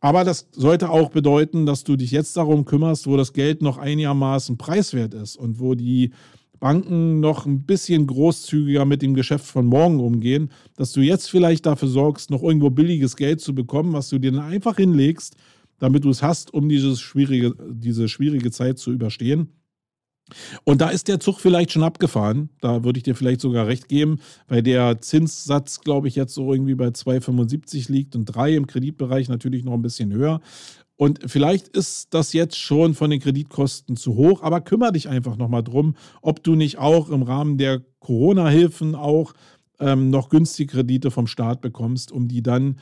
aber 0.00 0.24
das 0.24 0.48
sollte 0.52 0.90
auch 0.90 1.10
bedeuten, 1.10 1.66
dass 1.66 1.84
du 1.84 1.96
dich 1.96 2.10
jetzt 2.10 2.36
darum 2.36 2.64
kümmerst, 2.64 3.06
wo 3.06 3.16
das 3.16 3.32
Geld 3.32 3.62
noch 3.62 3.78
einigermaßen 3.78 4.56
preiswert 4.56 5.14
ist 5.14 5.36
und 5.36 5.58
wo 5.58 5.74
die 5.74 6.12
Banken 6.60 7.20
noch 7.20 7.46
ein 7.46 7.62
bisschen 7.62 8.06
großzügiger 8.06 8.84
mit 8.84 9.02
dem 9.02 9.14
Geschäft 9.14 9.46
von 9.46 9.66
morgen 9.66 10.00
umgehen, 10.00 10.50
dass 10.76 10.92
du 10.92 11.00
jetzt 11.00 11.30
vielleicht 11.30 11.66
dafür 11.66 11.88
sorgst, 11.88 12.30
noch 12.30 12.42
irgendwo 12.42 12.70
billiges 12.70 13.16
Geld 13.16 13.40
zu 13.40 13.54
bekommen, 13.54 13.92
was 13.92 14.08
du 14.08 14.18
dir 14.18 14.32
dann 14.32 14.40
einfach 14.42 14.76
hinlegst, 14.76 15.36
damit 15.78 16.04
du 16.04 16.10
es 16.10 16.22
hast, 16.22 16.52
um 16.52 16.68
dieses 16.68 17.00
schwierige, 17.00 17.54
diese 17.70 18.08
schwierige 18.08 18.50
Zeit 18.50 18.78
zu 18.78 18.92
überstehen. 18.92 19.48
Und 20.64 20.80
da 20.80 20.90
ist 20.90 21.08
der 21.08 21.20
Zug 21.20 21.40
vielleicht 21.40 21.72
schon 21.72 21.82
abgefahren. 21.82 22.50
Da 22.60 22.84
würde 22.84 22.98
ich 22.98 23.04
dir 23.04 23.14
vielleicht 23.14 23.40
sogar 23.40 23.66
recht 23.66 23.88
geben, 23.88 24.20
weil 24.48 24.62
der 24.62 25.00
Zinssatz, 25.00 25.80
glaube 25.80 26.08
ich, 26.08 26.14
jetzt 26.14 26.34
so 26.34 26.52
irgendwie 26.52 26.74
bei 26.74 26.88
2,75 26.88 27.90
liegt 27.90 28.16
und 28.16 28.26
3 28.26 28.54
im 28.54 28.66
Kreditbereich 28.66 29.28
natürlich 29.28 29.64
noch 29.64 29.74
ein 29.74 29.82
bisschen 29.82 30.12
höher. 30.12 30.40
Und 30.96 31.20
vielleicht 31.26 31.68
ist 31.68 32.12
das 32.12 32.32
jetzt 32.32 32.58
schon 32.58 32.94
von 32.94 33.10
den 33.10 33.20
Kreditkosten 33.20 33.96
zu 33.96 34.16
hoch, 34.16 34.42
aber 34.42 34.60
kümmere 34.60 34.92
dich 34.92 35.08
einfach 35.08 35.36
nochmal 35.36 35.62
drum, 35.62 35.94
ob 36.22 36.42
du 36.42 36.56
nicht 36.56 36.78
auch 36.78 37.08
im 37.08 37.22
Rahmen 37.22 37.56
der 37.56 37.82
Corona-Hilfen 38.00 38.96
auch 38.96 39.32
ähm, 39.78 40.10
noch 40.10 40.28
günstige 40.28 40.72
Kredite 40.72 41.12
vom 41.12 41.28
Staat 41.28 41.60
bekommst, 41.60 42.10
um 42.10 42.26
die 42.26 42.42
dann 42.42 42.80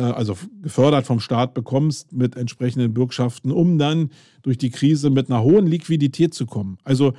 also 0.00 0.36
gefördert 0.62 1.06
vom 1.06 1.20
Staat 1.20 1.54
bekommst 1.54 2.12
mit 2.12 2.36
entsprechenden 2.36 2.94
Bürgschaften, 2.94 3.52
um 3.52 3.78
dann 3.78 4.10
durch 4.42 4.58
die 4.58 4.70
Krise 4.70 5.10
mit 5.10 5.30
einer 5.30 5.42
hohen 5.42 5.66
Liquidität 5.66 6.34
zu 6.34 6.46
kommen. 6.46 6.78
Also 6.84 7.12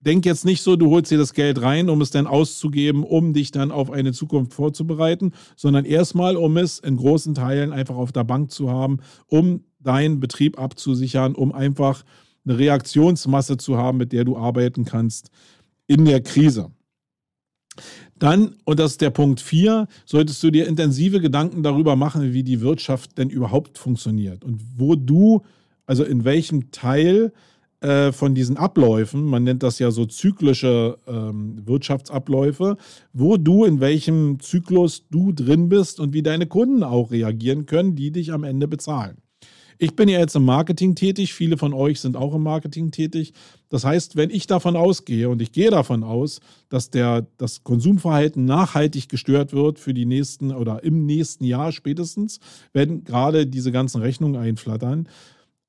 denk 0.00 0.24
jetzt 0.24 0.44
nicht 0.44 0.62
so, 0.62 0.76
du 0.76 0.90
holst 0.90 1.10
dir 1.10 1.18
das 1.18 1.34
Geld 1.34 1.60
rein, 1.60 1.90
um 1.90 2.00
es 2.00 2.10
dann 2.10 2.26
auszugeben, 2.26 3.02
um 3.02 3.32
dich 3.32 3.50
dann 3.50 3.72
auf 3.72 3.90
eine 3.90 4.12
Zukunft 4.12 4.54
vorzubereiten, 4.54 5.32
sondern 5.56 5.84
erstmal, 5.84 6.36
um 6.36 6.56
es 6.56 6.78
in 6.78 6.96
großen 6.96 7.34
Teilen 7.34 7.72
einfach 7.72 7.96
auf 7.96 8.12
der 8.12 8.24
Bank 8.24 8.52
zu 8.52 8.70
haben, 8.70 8.98
um 9.26 9.64
deinen 9.80 10.20
Betrieb 10.20 10.58
abzusichern, 10.58 11.34
um 11.34 11.52
einfach 11.52 12.04
eine 12.44 12.58
Reaktionsmasse 12.58 13.56
zu 13.56 13.76
haben, 13.76 13.98
mit 13.98 14.12
der 14.12 14.24
du 14.24 14.36
arbeiten 14.36 14.84
kannst 14.84 15.30
in 15.88 16.04
der 16.04 16.22
Krise. 16.22 16.70
Dann, 18.18 18.56
und 18.64 18.78
das 18.80 18.92
ist 18.92 19.00
der 19.00 19.10
Punkt 19.10 19.40
4, 19.40 19.86
solltest 20.06 20.42
du 20.42 20.50
dir 20.50 20.66
intensive 20.66 21.20
Gedanken 21.20 21.62
darüber 21.62 21.96
machen, 21.96 22.32
wie 22.32 22.42
die 22.42 22.60
Wirtschaft 22.60 23.18
denn 23.18 23.28
überhaupt 23.28 23.78
funktioniert 23.78 24.44
und 24.44 24.60
wo 24.76 24.94
du, 24.94 25.42
also 25.86 26.02
in 26.02 26.24
welchem 26.24 26.70
Teil 26.70 27.32
äh, 27.80 28.12
von 28.12 28.34
diesen 28.34 28.56
Abläufen, 28.56 29.24
man 29.24 29.44
nennt 29.44 29.62
das 29.62 29.78
ja 29.78 29.90
so 29.90 30.06
zyklische 30.06 30.96
ähm, 31.06 31.60
Wirtschaftsabläufe, 31.66 32.78
wo 33.12 33.36
du 33.36 33.66
in 33.66 33.80
welchem 33.80 34.40
Zyklus 34.40 35.06
du 35.10 35.32
drin 35.32 35.68
bist 35.68 36.00
und 36.00 36.14
wie 36.14 36.22
deine 36.22 36.46
Kunden 36.46 36.82
auch 36.82 37.10
reagieren 37.10 37.66
können, 37.66 37.94
die 37.94 38.12
dich 38.12 38.32
am 38.32 38.44
Ende 38.44 38.66
bezahlen. 38.66 39.18
Ich 39.78 39.94
bin 39.94 40.08
ja 40.08 40.18
jetzt 40.18 40.36
im 40.36 40.44
Marketing 40.44 40.94
tätig, 40.94 41.34
viele 41.34 41.58
von 41.58 41.74
euch 41.74 42.00
sind 42.00 42.16
auch 42.16 42.34
im 42.34 42.42
Marketing 42.42 42.90
tätig. 42.90 43.34
Das 43.68 43.84
heißt, 43.84 44.16
wenn 44.16 44.30
ich 44.30 44.46
davon 44.46 44.76
ausgehe 44.76 45.28
und 45.28 45.42
ich 45.42 45.52
gehe 45.52 45.70
davon 45.70 46.02
aus, 46.02 46.40
dass 46.68 46.90
der, 46.90 47.26
das 47.36 47.62
Konsumverhalten 47.62 48.44
nachhaltig 48.44 49.08
gestört 49.08 49.52
wird 49.52 49.78
für 49.78 49.92
die 49.92 50.06
nächsten 50.06 50.52
oder 50.52 50.82
im 50.82 51.04
nächsten 51.04 51.44
Jahr 51.44 51.72
spätestens, 51.72 52.40
wenn 52.72 53.04
gerade 53.04 53.46
diese 53.46 53.72
ganzen 53.72 54.00
Rechnungen 54.00 54.40
einflattern, 54.40 55.08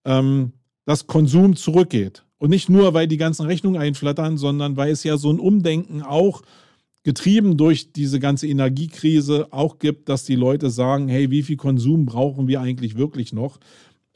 ähm, 0.05 0.53
dass 0.85 1.07
Konsum 1.07 1.55
zurückgeht. 1.55 2.23
Und 2.37 2.51
nicht 2.51 2.69
nur, 2.69 2.93
weil 2.93 3.07
die 3.07 3.17
ganzen 3.17 3.45
Rechnungen 3.45 3.81
einflattern, 3.81 4.37
sondern 4.37 4.77
weil 4.77 4.91
es 4.91 5.03
ja 5.03 5.17
so 5.17 5.31
ein 5.31 5.39
Umdenken 5.39 6.01
auch 6.01 6.43
getrieben 7.03 7.57
durch 7.57 7.93
diese 7.93 8.19
ganze 8.19 8.47
Energiekrise 8.47 9.47
auch 9.51 9.79
gibt, 9.79 10.09
dass 10.09 10.23
die 10.23 10.35
Leute 10.35 10.69
sagen, 10.69 11.07
hey, 11.07 11.31
wie 11.31 11.41
viel 11.41 11.57
Konsum 11.57 12.05
brauchen 12.05 12.47
wir 12.47 12.61
eigentlich 12.61 12.97
wirklich 12.97 13.33
noch? 13.33 13.59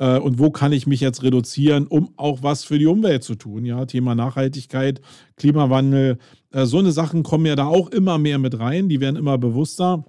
Äh, 0.02 0.18
und 0.18 0.40
wo 0.40 0.50
kann 0.50 0.72
ich 0.72 0.88
mich 0.88 1.00
jetzt 1.00 1.22
reduzieren, 1.22 1.86
um 1.86 2.10
auch 2.18 2.42
was 2.42 2.64
für 2.64 2.80
die 2.80 2.88
Umwelt 2.88 3.24
zu 3.24 3.36
tun. 3.36 3.66
Ja, 3.66 3.86
Thema 3.86 4.16
Nachhaltigkeit, 4.16 5.00
Klimawandel, 5.38 6.18
äh, 6.52 6.66
so 6.66 6.80
eine 6.80 6.92
Sachen 6.92 7.22
kommen 7.22 7.46
ja 7.46 7.56
da 7.56 7.68
auch 7.68 7.90
immer 7.90 8.18
mehr 8.18 8.40
mit 8.40 8.60
rein, 8.60 8.90
die 8.90 9.00
werden 9.00 9.16
immer 9.16 9.38
bewusster. 9.38 10.04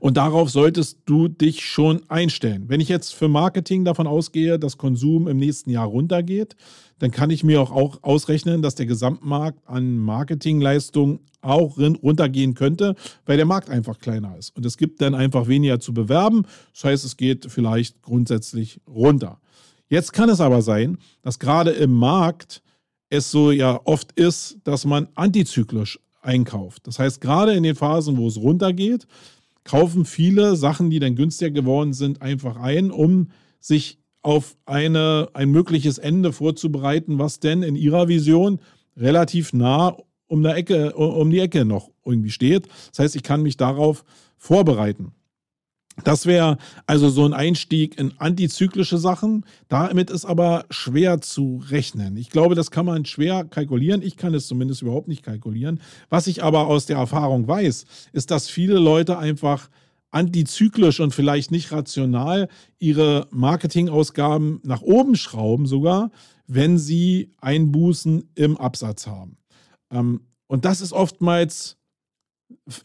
Und 0.00 0.16
darauf 0.16 0.50
solltest 0.50 0.98
du 1.06 1.28
dich 1.28 1.64
schon 1.64 2.02
einstellen. 2.08 2.64
Wenn 2.68 2.80
ich 2.80 2.88
jetzt 2.88 3.14
für 3.14 3.28
Marketing 3.28 3.84
davon 3.84 4.06
ausgehe, 4.06 4.58
dass 4.58 4.78
Konsum 4.78 5.28
im 5.28 5.36
nächsten 5.36 5.70
Jahr 5.70 5.86
runtergeht, 5.86 6.56
dann 6.98 7.10
kann 7.10 7.30
ich 7.30 7.44
mir 7.44 7.60
auch, 7.60 8.02
ausrechnen, 8.02 8.62
dass 8.62 8.74
der 8.74 8.86
Gesamtmarkt 8.86 9.60
an 9.66 9.98
Marketingleistungen 9.98 11.20
auch 11.40 11.78
runtergehen 11.78 12.54
könnte, 12.54 12.96
weil 13.24 13.36
der 13.36 13.46
Markt 13.46 13.70
einfach 13.70 13.98
kleiner 13.98 14.36
ist. 14.36 14.56
Und 14.56 14.66
es 14.66 14.76
gibt 14.76 15.00
dann 15.00 15.14
einfach 15.14 15.46
weniger 15.46 15.78
zu 15.78 15.94
bewerben. 15.94 16.46
Das 16.72 16.84
heißt, 16.84 17.04
es 17.04 17.16
geht 17.16 17.46
vielleicht 17.50 18.02
grundsätzlich 18.02 18.80
runter. 18.88 19.40
Jetzt 19.88 20.12
kann 20.12 20.28
es 20.28 20.40
aber 20.40 20.62
sein, 20.62 20.98
dass 21.22 21.38
gerade 21.38 21.70
im 21.70 21.92
Markt 21.92 22.62
es 23.10 23.30
so 23.30 23.50
ja 23.50 23.80
oft 23.84 24.12
ist, 24.12 24.58
dass 24.64 24.84
man 24.84 25.08
antizyklisch 25.14 25.98
einkauft. 26.20 26.86
Das 26.86 26.98
heißt, 26.98 27.20
gerade 27.20 27.54
in 27.54 27.62
den 27.62 27.74
Phasen, 27.74 28.16
wo 28.16 28.28
es 28.28 28.36
runtergeht, 28.36 29.06
kaufen 29.68 30.06
viele 30.06 30.56
Sachen, 30.56 30.88
die 30.88 30.98
dann 30.98 31.14
günstiger 31.14 31.50
geworden 31.50 31.92
sind, 31.92 32.22
einfach 32.22 32.56
ein, 32.56 32.90
um 32.90 33.28
sich 33.60 33.98
auf 34.22 34.56
eine, 34.64 35.28
ein 35.34 35.50
mögliches 35.50 35.98
Ende 35.98 36.32
vorzubereiten, 36.32 37.18
was 37.18 37.38
denn 37.38 37.62
in 37.62 37.76
ihrer 37.76 38.08
Vision 38.08 38.60
relativ 38.96 39.52
nah 39.52 39.94
um, 40.26 40.42
der 40.42 40.56
Ecke, 40.56 40.94
um 40.94 41.30
die 41.30 41.40
Ecke 41.40 41.66
noch 41.66 41.90
irgendwie 42.04 42.30
steht. 42.30 42.66
Das 42.90 43.00
heißt, 43.00 43.16
ich 43.16 43.22
kann 43.22 43.42
mich 43.42 43.58
darauf 43.58 44.04
vorbereiten. 44.38 45.12
Das 46.04 46.26
wäre 46.26 46.58
also 46.86 47.08
so 47.10 47.24
ein 47.24 47.32
Einstieg 47.32 47.98
in 47.98 48.14
antizyklische 48.18 48.98
Sachen. 48.98 49.44
Damit 49.68 50.10
ist 50.10 50.24
aber 50.24 50.64
schwer 50.70 51.20
zu 51.20 51.62
rechnen. 51.68 52.16
Ich 52.16 52.30
glaube, 52.30 52.54
das 52.54 52.70
kann 52.70 52.86
man 52.86 53.04
schwer 53.04 53.44
kalkulieren. 53.44 54.02
Ich 54.02 54.16
kann 54.16 54.34
es 54.34 54.46
zumindest 54.46 54.82
überhaupt 54.82 55.08
nicht 55.08 55.22
kalkulieren. 55.22 55.80
Was 56.08 56.26
ich 56.26 56.42
aber 56.42 56.66
aus 56.66 56.86
der 56.86 56.98
Erfahrung 56.98 57.48
weiß, 57.48 57.84
ist, 58.12 58.30
dass 58.30 58.48
viele 58.48 58.78
Leute 58.78 59.18
einfach 59.18 59.68
antizyklisch 60.10 61.00
und 61.00 61.14
vielleicht 61.14 61.50
nicht 61.50 61.70
rational 61.72 62.48
ihre 62.78 63.26
Marketingausgaben 63.30 64.60
nach 64.64 64.82
oben 64.82 65.16
schrauben, 65.16 65.66
sogar 65.66 66.10
wenn 66.46 66.78
sie 66.78 67.34
Einbußen 67.40 68.30
im 68.34 68.56
Absatz 68.56 69.06
haben. 69.06 69.36
Ähm, 69.90 70.22
und 70.46 70.64
das 70.64 70.80
ist 70.80 70.92
oftmals 70.92 71.77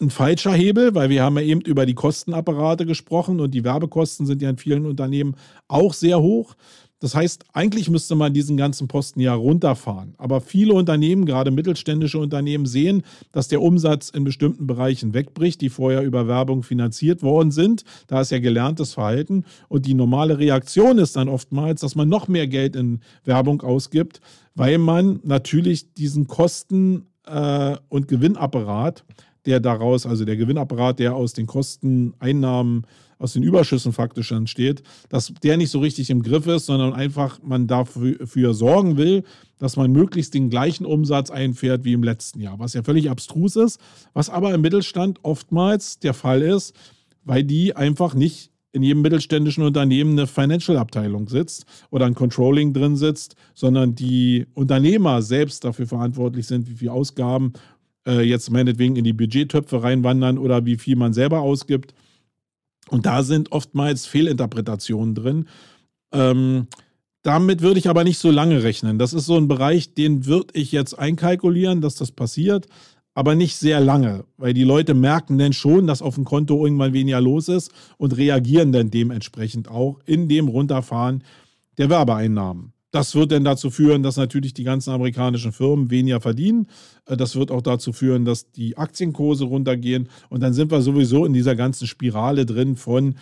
ein 0.02 0.10
falscher 0.10 0.54
Hebel, 0.54 0.94
weil 0.96 1.10
wir 1.10 1.24
haben 1.24 1.38
ja 1.38 1.44
eben 1.44 1.62
über 1.62 1.86
die 1.86 1.94
Kostenapparate 1.94 2.86
gesprochen 2.86 3.40
und 3.40 3.52
die 3.52 3.64
Werbekosten 3.64 4.26
sind 4.26 4.42
ja 4.42 4.50
in 4.50 4.58
vielen 4.58 4.86
Unternehmen 4.86 5.36
auch 5.68 5.94
sehr 5.94 6.22
hoch. 6.22 6.56
Das 7.00 7.16
heißt, 7.16 7.44
eigentlich 7.52 7.90
müsste 7.90 8.16
man 8.16 8.34
diesen 8.34 8.56
ganzen 8.56 8.88
Posten 8.88 9.20
ja 9.20 9.34
runterfahren. 9.34 10.16
Aber 10.18 10.40
viele 10.40 10.74
Unternehmen, 10.74 11.26
gerade 11.26 11.52
mittelständische 11.52 12.18
Unternehmen, 12.18 12.66
sehen, 12.66 13.04
dass 13.34 13.50
der 13.50 13.62
Umsatz 13.62 14.10
in 14.10 14.24
bestimmten 14.24 14.68
Bereichen 14.68 15.14
wegbricht, 15.14 15.60
die 15.60 15.68
vorher 15.68 16.04
über 16.04 16.30
Werbung 16.30 16.64
finanziert 16.64 17.22
worden 17.22 17.52
sind. 17.52 17.84
Da 18.08 18.22
ist 18.22 18.32
ja 18.32 18.40
gelerntes 18.40 18.94
Verhalten. 18.94 19.44
Und 19.68 19.86
die 19.86 19.96
normale 19.96 20.40
Reaktion 20.40 20.98
ist 20.98 21.18
dann 21.18 21.28
oftmals, 21.28 21.82
dass 21.82 21.96
man 21.96 22.08
noch 22.08 22.30
mehr 22.30 22.48
Geld 22.48 22.78
in 22.78 23.02
Werbung 23.26 23.62
ausgibt, 23.62 24.22
weil 24.56 24.78
man 24.78 25.20
natürlich 25.24 25.94
diesen 25.96 26.28
Kosten- 26.28 27.08
äh, 27.26 27.76
und 27.90 28.08
Gewinnapparat 28.08 29.04
der 29.46 29.60
daraus, 29.60 30.06
also 30.06 30.26
der 30.26 30.38
Gewinnapparat, 30.38 31.00
der 31.00 31.16
aus 31.16 31.34
den 31.34 31.48
Kosten, 31.48 32.14
Einnahmen, 32.20 32.86
aus 33.20 33.34
den 33.34 33.44
Überschüssen 33.44 33.94
faktisch 33.94 34.32
entsteht, 34.32 34.84
dass 35.10 35.34
der 35.44 35.58
nicht 35.58 35.70
so 35.70 35.80
richtig 35.80 36.10
im 36.10 36.24
Griff 36.24 36.46
ist, 36.48 36.66
sondern 36.66 36.94
einfach 36.94 37.40
man 37.42 37.68
dafür 37.68 38.54
sorgen 38.54 38.98
will, 38.98 39.24
dass 39.60 39.78
man 39.78 39.92
möglichst 39.92 40.34
den 40.34 40.50
gleichen 40.50 40.86
Umsatz 40.86 41.32
einfährt 41.32 41.86
wie 41.86 41.94
im 41.94 42.04
letzten 42.04 42.42
Jahr, 42.42 42.60
was 42.60 42.74
ja 42.74 42.84
völlig 42.84 43.10
abstrus 43.10 43.56
ist, 43.56 43.80
was 44.14 44.30
aber 44.30 44.54
im 44.54 44.62
Mittelstand 44.62 45.20
oftmals 45.24 46.00
der 46.00 46.14
Fall 46.14 46.42
ist, 46.42 46.76
weil 47.24 47.44
die 47.44 47.76
einfach 47.76 48.14
nicht 48.14 48.52
in 48.74 48.82
jedem 48.82 49.04
mittelständischen 49.04 49.64
Unternehmen 49.64 50.14
eine 50.14 50.28
Financial-Abteilung 50.28 51.30
sitzt 51.30 51.66
oder 51.92 52.08
ein 52.08 52.16
Controlling 52.16 52.74
drin 52.74 52.96
sitzt, 52.96 53.36
sondern 53.54 53.94
die 53.94 54.48
Unternehmer 54.56 55.22
selbst 55.22 55.64
dafür 55.64 55.86
verantwortlich 55.86 56.48
sind, 56.48 56.68
wie 56.68 56.76
viel 56.76 56.90
Ausgaben 56.90 57.54
äh, 58.08 58.22
jetzt 58.22 58.52
meinetwegen 58.52 58.96
in 58.96 59.04
die 59.04 59.14
Budgettöpfe 59.14 59.84
reinwandern 59.84 60.38
oder 60.38 60.66
wie 60.66 60.78
viel 60.78 60.96
man 60.96 61.14
selber 61.14 61.42
ausgibt. 61.42 61.94
Und 62.90 63.06
da 63.06 63.24
sind 63.24 63.52
oftmals 63.52 64.06
Fehlinterpretationen 64.06 65.16
drin. 65.16 65.48
Ähm, 66.12 66.68
damit 67.24 67.62
würde 67.62 67.80
ich 67.80 67.90
aber 67.90 68.04
nicht 68.04 68.20
so 68.20 68.30
lange 68.30 68.64
rechnen. 68.64 69.00
Das 69.00 69.14
ist 69.14 69.26
so 69.26 69.38
ein 69.38 69.48
Bereich, 69.48 69.94
den 69.94 70.26
würde 70.26 70.54
ich 70.54 70.72
jetzt 70.72 71.00
einkalkulieren, 71.00 71.80
dass 71.80 71.96
das 71.96 72.12
passiert, 72.12 72.68
aber 73.14 73.36
nicht 73.36 73.56
sehr 73.56 73.80
lange, 73.80 74.26
weil 74.38 74.54
die 74.54 74.64
Leute 74.64 74.94
merken 74.94 75.38
dann 75.38 75.54
schon, 75.54 75.88
dass 75.88 76.02
auf 76.02 76.16
dem 76.16 76.26
Konto 76.26 76.66
irgendwann 76.66 76.94
weniger 76.94 77.22
los 77.22 77.48
ist 77.48 77.72
und 77.98 78.18
reagieren 78.18 78.72
dann 78.72 78.92
dementsprechend 78.92 79.70
auch 79.70 80.00
in 80.06 80.28
dem 80.28 80.48
Runterfahren 80.48 81.24
der 81.78 81.90
Werbeeinnahmen. 81.90 82.74
Das 82.94 83.16
wird 83.16 83.32
dann 83.32 83.44
dazu 83.44 83.72
führen, 83.72 84.04
dass 84.04 84.18
natürlich 84.18 84.54
die 84.54 84.64
ganzen 84.64 84.92
amerikanischen 84.92 85.52
Firmen 85.52 85.90
weniger 85.90 86.22
verdienen. 86.22 86.68
Äh, 87.08 87.18
das 87.18 87.36
wird 87.36 87.50
auch 87.50 87.64
dazu 87.64 87.92
führen, 87.92 88.24
dass 88.24 88.52
die 88.52 88.78
Aktienkurse 88.78 89.46
runtergehen. 89.46 90.10
Und 90.30 90.44
dann 90.44 90.54
sind 90.54 90.70
wir 90.70 90.80
sowieso 90.82 91.26
in 91.26 91.34
dieser 91.34 91.56
ganzen 91.56 91.88
Spirale 91.88 92.46
drin 92.46 92.76
von, 92.76 93.16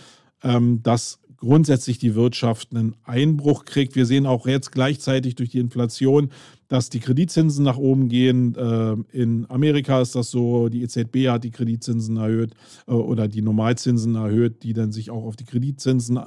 ähm, 0.43 0.83
dass 0.83 1.19
grundsätzlich 1.37 1.99
die 1.99 2.15
Wirtschaft 2.15 2.75
einen 2.75 2.97
Einbruch 3.05 3.63
kriegt. 3.63 3.95
Wir 3.95 4.05
sehen 4.05 4.25
auch 4.25 4.45
jetzt 4.45 4.73
gleichzeitig 4.73 5.35
durch 5.35 5.51
die 5.51 5.59
Inflation, 5.59 6.31
dass 6.67 6.89
die 6.89 6.99
Kreditzinsen 6.99 7.63
nach 7.63 7.77
oben 7.77 8.09
gehen. 8.09 8.53
Äh, 8.55 8.97
in 9.17 9.49
Amerika 9.49 10.01
ist 10.01 10.15
das 10.15 10.31
so, 10.31 10.67
die 10.67 10.83
EZB 10.83 11.29
hat 11.29 11.45
die 11.45 11.51
Kreditzinsen 11.51 12.17
erhöht 12.17 12.55
äh, 12.87 12.91
oder 12.91 13.29
die 13.29 13.41
Normalzinsen 13.41 14.15
erhöht, 14.15 14.63
die 14.63 14.73
dann 14.73 14.91
sich 14.91 15.11
auch 15.11 15.23
auf 15.23 15.37
die 15.37 15.45
Kreditzinsen 15.45 16.19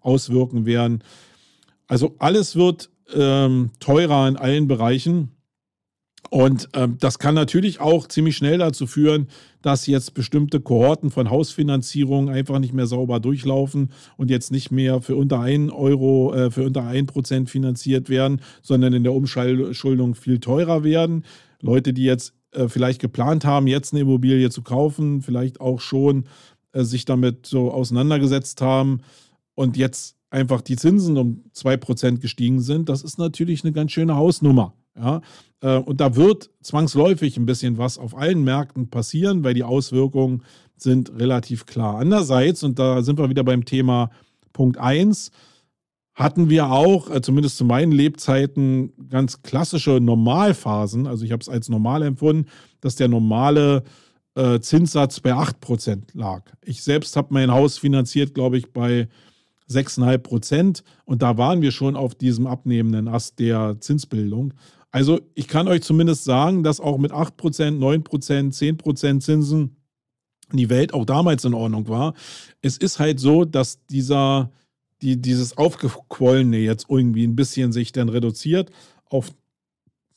auswirken 0.00 0.64
werden. 0.64 1.02
Also 1.88 2.14
alles 2.18 2.54
wird 2.54 2.90
ähm, 3.14 3.70
teurer 3.80 4.28
in 4.28 4.36
allen 4.36 4.68
Bereichen. 4.68 5.34
Und 6.30 6.68
ähm, 6.74 6.96
das 7.00 7.18
kann 7.18 7.34
natürlich 7.34 7.80
auch 7.80 8.06
ziemlich 8.06 8.36
schnell 8.36 8.58
dazu 8.58 8.86
führen, 8.86 9.28
dass 9.62 9.86
jetzt 9.86 10.12
bestimmte 10.12 10.60
Kohorten 10.60 11.10
von 11.10 11.30
Hausfinanzierung 11.30 12.28
einfach 12.28 12.58
nicht 12.58 12.74
mehr 12.74 12.86
sauber 12.86 13.18
durchlaufen 13.18 13.92
und 14.18 14.30
jetzt 14.30 14.52
nicht 14.52 14.70
mehr 14.70 15.00
für 15.00 15.16
unter 15.16 15.40
1 15.40 15.72
Euro, 15.72 16.34
äh, 16.34 16.50
für 16.50 16.64
unter 16.64 16.84
1 16.84 17.10
Prozent 17.10 17.48
finanziert 17.48 18.10
werden, 18.10 18.42
sondern 18.62 18.92
in 18.92 19.04
der 19.04 19.14
Umschuldung 19.14 20.14
viel 20.14 20.38
teurer 20.38 20.84
werden. 20.84 21.24
Leute, 21.62 21.94
die 21.94 22.04
jetzt 22.04 22.34
äh, 22.52 22.68
vielleicht 22.68 23.00
geplant 23.00 23.46
haben, 23.46 23.66
jetzt 23.66 23.94
eine 23.94 24.02
Immobilie 24.02 24.50
zu 24.50 24.62
kaufen, 24.62 25.22
vielleicht 25.22 25.60
auch 25.60 25.80
schon 25.80 26.26
äh, 26.72 26.82
sich 26.82 27.06
damit 27.06 27.46
so 27.46 27.70
auseinandergesetzt 27.70 28.60
haben 28.60 29.00
und 29.54 29.78
jetzt 29.78 30.17
einfach 30.30 30.60
die 30.60 30.76
Zinsen 30.76 31.16
um 31.16 31.44
2% 31.54 32.18
gestiegen 32.18 32.60
sind, 32.60 32.88
das 32.88 33.02
ist 33.02 33.18
natürlich 33.18 33.64
eine 33.64 33.72
ganz 33.72 33.92
schöne 33.92 34.16
Hausnummer. 34.16 34.74
Ja? 34.96 35.20
Äh, 35.60 35.78
und 35.78 36.00
da 36.00 36.16
wird 36.16 36.50
zwangsläufig 36.62 37.36
ein 37.36 37.46
bisschen 37.46 37.78
was 37.78 37.98
auf 37.98 38.16
allen 38.16 38.44
Märkten 38.44 38.90
passieren, 38.90 39.44
weil 39.44 39.54
die 39.54 39.64
Auswirkungen 39.64 40.42
sind 40.76 41.12
relativ 41.18 41.66
klar. 41.66 41.98
Andererseits, 41.98 42.62
und 42.62 42.78
da 42.78 43.02
sind 43.02 43.18
wir 43.18 43.30
wieder 43.30 43.44
beim 43.44 43.64
Thema 43.64 44.10
Punkt 44.52 44.78
1, 44.78 45.30
hatten 46.14 46.50
wir 46.50 46.70
auch, 46.70 47.10
äh, 47.10 47.22
zumindest 47.22 47.56
zu 47.56 47.64
meinen 47.64 47.92
Lebzeiten, 47.92 48.92
ganz 49.08 49.42
klassische 49.42 50.00
Normalphasen. 50.00 51.06
Also 51.06 51.24
ich 51.24 51.32
habe 51.32 51.40
es 51.40 51.48
als 51.48 51.68
normal 51.68 52.02
empfunden, 52.02 52.48
dass 52.80 52.96
der 52.96 53.08
normale 53.08 53.84
äh, 54.34 54.60
Zinssatz 54.60 55.20
bei 55.20 55.32
8% 55.32 56.02
lag. 56.14 56.42
Ich 56.64 56.82
selbst 56.82 57.16
habe 57.16 57.28
mein 57.32 57.52
Haus 57.52 57.78
finanziert, 57.78 58.34
glaube 58.34 58.58
ich, 58.58 58.72
bei 58.72 59.08
6,5 59.70 60.18
Prozent. 60.18 60.84
Und 61.04 61.22
da 61.22 61.36
waren 61.36 61.62
wir 61.62 61.72
schon 61.72 61.96
auf 61.96 62.14
diesem 62.14 62.46
abnehmenden 62.46 63.08
Ast 63.08 63.38
der 63.38 63.76
Zinsbildung. 63.80 64.54
Also 64.90 65.20
ich 65.34 65.48
kann 65.48 65.68
euch 65.68 65.82
zumindest 65.82 66.24
sagen, 66.24 66.62
dass 66.62 66.80
auch 66.80 66.98
mit 66.98 67.12
8 67.12 67.36
Prozent, 67.36 67.78
9 67.78 68.04
Prozent, 68.04 68.54
10 68.54 68.76
Prozent 68.78 69.22
Zinsen 69.22 69.76
die 70.52 70.70
Welt 70.70 70.94
auch 70.94 71.04
damals 71.04 71.44
in 71.44 71.54
Ordnung 71.54 71.88
war. 71.88 72.14
Es 72.62 72.78
ist 72.78 72.98
halt 72.98 73.20
so, 73.20 73.44
dass 73.44 73.84
dieser, 73.86 74.50
die, 75.02 75.20
dieses 75.20 75.58
Aufgequollene 75.58 76.58
jetzt 76.58 76.86
irgendwie 76.88 77.26
ein 77.26 77.36
bisschen 77.36 77.72
sich 77.72 77.92
dann 77.92 78.08
reduziert 78.08 78.70
auf, 79.04 79.30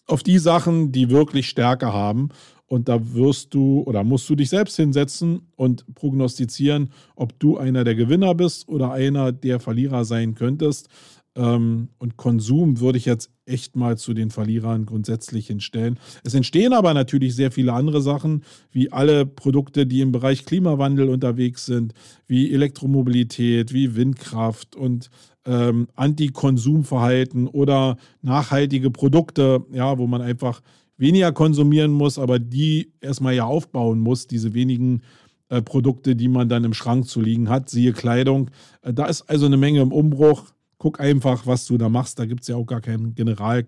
auf 0.08 0.24
die 0.24 0.40
Sachen, 0.40 0.92
die 0.92 1.10
wirklich 1.10 1.50
Stärke 1.50 1.92
haben. 1.92 2.30
Und 2.72 2.88
da 2.88 3.14
wirst 3.14 3.54
du 3.54 3.82
oder 3.82 4.06
musst 4.06 4.30
du 4.30 4.36
dich 4.36 4.50
selbst 4.50 4.78
hinsetzen 4.78 5.42
und 5.58 5.84
prognostizieren, 5.94 6.92
ob 7.18 7.38
du 7.38 7.58
einer 7.58 7.84
der 7.84 7.96
Gewinner 7.96 8.34
bist 8.34 8.70
oder 8.70 8.94
einer 8.94 9.34
der 9.34 9.60
Verlierer 9.60 10.06
sein 10.06 10.36
könntest. 10.36 10.88
Ähm, 11.36 11.90
und 11.98 12.16
Konsum 12.16 12.80
würde 12.80 12.98
ich 12.98 13.04
jetzt 13.04 13.30
echt 13.46 13.76
mal 13.76 13.98
zu 13.98 14.14
den 14.14 14.30
Verlierern 14.30 14.86
grundsätzlich 14.86 15.48
hinstellen. 15.48 16.00
Es 16.24 16.34
entstehen 16.34 16.72
aber 16.72 16.94
natürlich 16.94 17.36
sehr 17.36 17.52
viele 17.52 17.74
andere 17.74 18.02
Sachen, 18.02 18.46
wie 18.72 18.90
alle 18.90 19.26
Produkte, 19.26 19.86
die 19.86 20.00
im 20.00 20.14
Bereich 20.14 20.46
Klimawandel 20.46 21.10
unterwegs 21.10 21.66
sind, 21.66 21.94
wie 22.26 22.54
Elektromobilität, 22.54 23.74
wie 23.74 23.98
Windkraft 23.98 24.78
und 24.78 25.10
ähm, 25.44 25.90
Antikonsumverhalten 25.96 27.48
oder 27.48 27.98
nachhaltige 28.22 28.92
Produkte, 28.92 29.66
ja, 29.74 29.98
wo 29.98 30.08
man 30.08 30.22
einfach 30.22 30.62
weniger 31.02 31.34
konsumieren 31.34 31.92
muss, 31.92 32.18
aber 32.18 32.40
die 32.40 32.94
erstmal 33.02 33.34
ja 33.34 33.44
aufbauen 33.46 34.00
muss, 34.00 34.28
diese 34.28 34.54
wenigen 34.54 35.02
äh, 35.50 35.62
Produkte, 35.62 36.16
die 36.16 36.30
man 36.30 36.48
dann 36.48 36.64
im 36.64 36.74
Schrank 36.74 37.08
zu 37.08 37.20
liegen 37.20 37.50
hat, 37.50 37.70
siehe 37.70 37.92
Kleidung. 37.92 38.52
Äh, 38.84 38.94
da 38.94 39.08
ist 39.08 39.24
also 39.24 39.48
eine 39.48 39.58
Menge 39.58 39.82
im 39.82 39.92
Umbruch. 39.92 40.46
Guck 40.78 41.02
einfach, 41.02 41.46
was 41.46 41.66
du 41.66 41.78
da 41.78 41.90
machst. 41.90 42.20
Da 42.20 42.26
gibt 42.26 42.44
es 42.44 42.48
ja 42.48 42.56
auch 42.56 42.66
gar 42.66 42.80
kein 42.80 43.14
Generalkonzept 43.16 43.60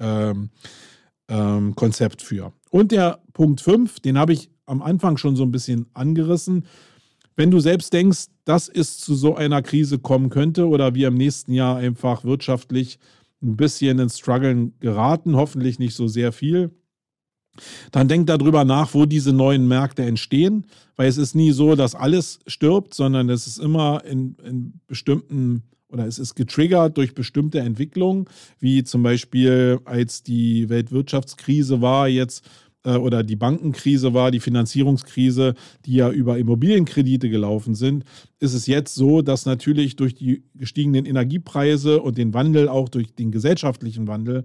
ähm, 0.00 0.50
ähm, 1.28 2.10
für. 2.18 2.52
Und 2.70 2.92
der 2.92 3.20
Punkt 3.32 3.60
5, 3.62 4.00
den 4.00 4.18
habe 4.18 4.32
ich 4.34 4.50
am 4.66 4.82
Anfang 4.82 5.16
schon 5.16 5.36
so 5.36 5.44
ein 5.44 5.52
bisschen 5.52 5.86
angerissen. 5.94 6.66
Wenn 7.34 7.50
du 7.50 7.60
selbst 7.60 7.92
denkst, 7.92 8.26
dass 8.44 8.68
es 8.68 8.98
zu 8.98 9.14
so 9.14 9.34
einer 9.34 9.62
Krise 9.62 9.98
kommen 9.98 10.28
könnte 10.28 10.68
oder 10.68 10.94
wir 10.94 11.08
im 11.08 11.14
nächsten 11.14 11.52
Jahr 11.52 11.76
einfach 11.76 12.24
wirtschaftlich 12.24 12.98
ein 13.42 13.56
bisschen 13.56 13.98
ins 13.98 14.18
Struggeln 14.18 14.74
geraten, 14.80 15.36
hoffentlich 15.36 15.78
nicht 15.78 15.94
so 15.94 16.08
sehr 16.08 16.32
viel, 16.32 16.70
dann 17.90 18.08
denk 18.08 18.26
darüber 18.26 18.64
nach, 18.64 18.94
wo 18.94 19.04
diese 19.04 19.32
neuen 19.32 19.68
Märkte 19.68 20.02
entstehen, 20.04 20.66
weil 20.96 21.08
es 21.08 21.18
ist 21.18 21.34
nie 21.34 21.52
so, 21.52 21.74
dass 21.74 21.94
alles 21.94 22.40
stirbt, 22.46 22.94
sondern 22.94 23.28
es 23.28 23.46
ist 23.46 23.58
immer 23.58 24.04
in, 24.04 24.36
in 24.44 24.80
bestimmten 24.86 25.64
oder 25.88 26.06
es 26.06 26.18
ist 26.18 26.34
getriggert 26.34 26.96
durch 26.96 27.14
bestimmte 27.14 27.60
Entwicklungen, 27.60 28.24
wie 28.58 28.82
zum 28.82 29.02
Beispiel 29.02 29.78
als 29.84 30.22
die 30.22 30.70
Weltwirtschaftskrise 30.70 31.82
war 31.82 32.08
jetzt 32.08 32.48
äh, 32.84 32.96
oder 32.96 33.22
die 33.22 33.36
Bankenkrise 33.36 34.14
war, 34.14 34.30
die 34.30 34.40
Finanzierungskrise, 34.40 35.54
die 35.86 35.94
ja 35.94 36.10
über 36.10 36.38
Immobilienkredite 36.38 37.28
gelaufen 37.28 37.74
sind, 37.74 38.04
ist 38.40 38.54
es 38.54 38.66
jetzt 38.66 38.94
so, 38.94 39.22
dass 39.22 39.46
natürlich 39.46 39.96
durch 39.96 40.14
die 40.14 40.42
gestiegenen 40.54 41.06
Energiepreise 41.06 42.00
und 42.00 42.18
den 42.18 42.34
Wandel, 42.34 42.68
auch 42.68 42.88
durch 42.88 43.14
den 43.14 43.30
gesellschaftlichen 43.30 44.06
Wandel 44.08 44.44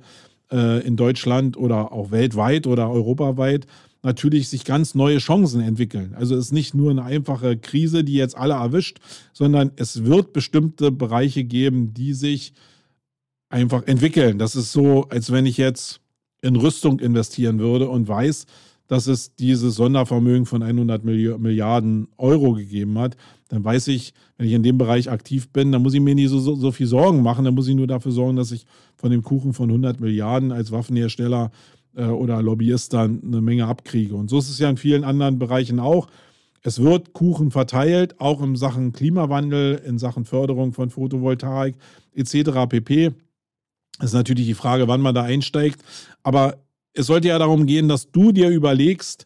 äh, 0.51 0.85
in 0.85 0.95
Deutschland 0.95 1.57
oder 1.57 1.91
auch 1.91 2.11
weltweit 2.11 2.67
oder 2.67 2.89
europaweit, 2.89 3.67
natürlich 4.03 4.47
sich 4.47 4.63
ganz 4.63 4.95
neue 4.95 5.17
Chancen 5.17 5.61
entwickeln. 5.61 6.13
Also 6.15 6.35
es 6.35 6.45
ist 6.45 6.51
nicht 6.51 6.73
nur 6.73 6.91
eine 6.91 7.03
einfache 7.03 7.57
Krise, 7.57 8.03
die 8.03 8.13
jetzt 8.13 8.37
alle 8.37 8.53
erwischt, 8.53 8.99
sondern 9.33 9.71
es 9.75 10.05
wird 10.05 10.33
bestimmte 10.33 10.91
Bereiche 10.91 11.43
geben, 11.43 11.93
die 11.93 12.13
sich 12.13 12.53
einfach 13.49 13.83
entwickeln. 13.87 14.37
Das 14.37 14.55
ist 14.55 14.71
so, 14.71 15.07
als 15.09 15.31
wenn 15.31 15.45
ich 15.45 15.57
jetzt 15.57 16.01
in 16.41 16.55
Rüstung 16.55 16.99
investieren 16.99 17.59
würde 17.59 17.89
und 17.89 18.07
weiß, 18.07 18.45
dass 18.87 19.07
es 19.07 19.35
dieses 19.35 19.75
Sondervermögen 19.75 20.45
von 20.45 20.63
100 20.63 21.03
Milliarden 21.03 22.07
Euro 22.17 22.53
gegeben 22.53 22.97
hat, 22.97 23.17
dann 23.49 23.63
weiß 23.63 23.89
ich, 23.89 24.13
wenn 24.37 24.47
ich 24.47 24.53
in 24.53 24.63
dem 24.63 24.77
Bereich 24.77 25.09
aktiv 25.09 25.49
bin, 25.49 25.71
dann 25.71 25.81
muss 25.81 25.93
ich 25.93 26.01
mir 26.01 26.15
nicht 26.15 26.29
so, 26.29 26.39
so, 26.39 26.55
so, 26.55 26.71
viel 26.71 26.87
Sorgen 26.87 27.21
machen. 27.21 27.45
Dann 27.45 27.55
muss 27.55 27.67
ich 27.67 27.75
nur 27.75 27.87
dafür 27.87 28.11
sorgen, 28.11 28.35
dass 28.37 28.51
ich 28.51 28.65
von 28.95 29.11
dem 29.11 29.23
Kuchen 29.23 29.53
von 29.53 29.69
100 29.69 29.99
Milliarden 29.99 30.51
als 30.51 30.71
Waffenhersteller 30.71 31.51
äh, 31.95 32.05
oder 32.05 32.41
Lobbyist 32.41 32.93
dann 32.93 33.21
eine 33.25 33.41
Menge 33.41 33.65
abkriege. 33.67 34.15
Und 34.15 34.29
so 34.29 34.37
ist 34.39 34.49
es 34.49 34.59
ja 34.59 34.69
in 34.69 34.77
vielen 34.77 35.03
anderen 35.03 35.39
Bereichen 35.39 35.79
auch. 35.79 36.07
Es 36.61 36.81
wird 36.81 37.13
Kuchen 37.13 37.51
verteilt, 37.51 38.19
auch 38.19 38.41
in 38.41 38.55
Sachen 38.55 38.91
Klimawandel, 38.91 39.81
in 39.85 39.97
Sachen 39.97 40.25
Förderung 40.25 40.73
von 40.73 40.89
Photovoltaik 40.89 41.75
etc. 42.13 42.67
pp. 42.67 43.11
Das 43.99 44.11
ist 44.11 44.13
natürlich 44.13 44.45
die 44.45 44.53
Frage, 44.53 44.87
wann 44.87 45.01
man 45.01 45.15
da 45.15 45.23
einsteigt. 45.23 45.81
Aber 46.23 46.57
es 46.93 47.07
sollte 47.07 47.29
ja 47.29 47.39
darum 47.39 47.65
gehen, 47.65 47.87
dass 47.87 48.11
du 48.11 48.31
dir 48.31 48.49
überlegst 48.49 49.25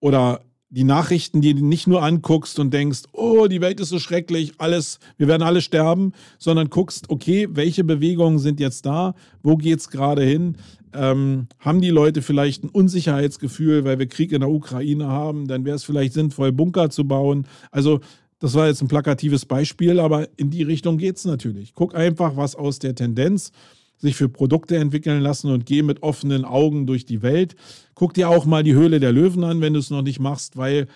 oder 0.00 0.40
die 0.68 0.84
Nachrichten, 0.84 1.40
die 1.40 1.54
du 1.54 1.64
nicht 1.64 1.86
nur 1.86 2.02
anguckst 2.02 2.58
und 2.58 2.74
denkst, 2.74 3.04
oh, 3.12 3.46
die 3.46 3.60
Welt 3.60 3.80
ist 3.80 3.90
so 3.90 3.98
schrecklich, 3.98 4.54
alles, 4.58 4.98
wir 5.16 5.28
werden 5.28 5.42
alle 5.42 5.60
sterben, 5.60 6.12
sondern 6.38 6.70
guckst, 6.70 7.08
okay, 7.08 7.48
welche 7.52 7.84
Bewegungen 7.84 8.38
sind 8.38 8.58
jetzt 8.58 8.84
da, 8.84 9.14
wo 9.42 9.56
geht 9.56 9.78
es 9.78 9.90
gerade 9.90 10.22
hin? 10.22 10.56
Ähm, 10.92 11.46
haben 11.60 11.80
die 11.80 11.90
Leute 11.90 12.20
vielleicht 12.20 12.64
ein 12.64 12.68
Unsicherheitsgefühl, 12.68 13.84
weil 13.84 13.98
wir 13.98 14.06
Krieg 14.06 14.32
in 14.32 14.40
der 14.40 14.50
Ukraine 14.50 15.06
haben? 15.06 15.46
Dann 15.46 15.64
wäre 15.64 15.76
es 15.76 15.84
vielleicht 15.84 16.14
sinnvoll, 16.14 16.52
Bunker 16.52 16.90
zu 16.90 17.06
bauen. 17.06 17.46
Also 17.70 18.00
das 18.38 18.54
war 18.54 18.66
jetzt 18.66 18.82
ein 18.82 18.88
plakatives 18.88 19.46
Beispiel, 19.46 20.00
aber 20.00 20.28
in 20.36 20.50
die 20.50 20.62
Richtung 20.62 20.98
geht 20.98 21.16
es 21.16 21.24
natürlich. 21.24 21.74
Guck 21.74 21.94
einfach, 21.94 22.36
was 22.36 22.56
aus 22.56 22.78
der 22.78 22.94
Tendenz 22.94 23.52
sich 23.96 24.16
für 24.16 24.28
Produkte 24.28 24.76
entwickeln 24.76 25.22
lassen 25.22 25.50
und 25.50 25.66
geh 25.66 25.82
mit 25.82 26.02
offenen 26.02 26.44
Augen 26.44 26.86
durch 26.86 27.04
die 27.04 27.22
Welt. 27.22 27.56
Guck 27.94 28.14
dir 28.14 28.28
auch 28.28 28.44
mal 28.44 28.62
die 28.62 28.74
Höhle 28.74 29.00
der 29.00 29.12
Löwen 29.12 29.44
an, 29.44 29.60
wenn 29.60 29.72
du 29.72 29.78
es 29.78 29.90
noch 29.90 30.02
nicht 30.02 30.20
machst, 30.20 30.56
weil 30.56 30.86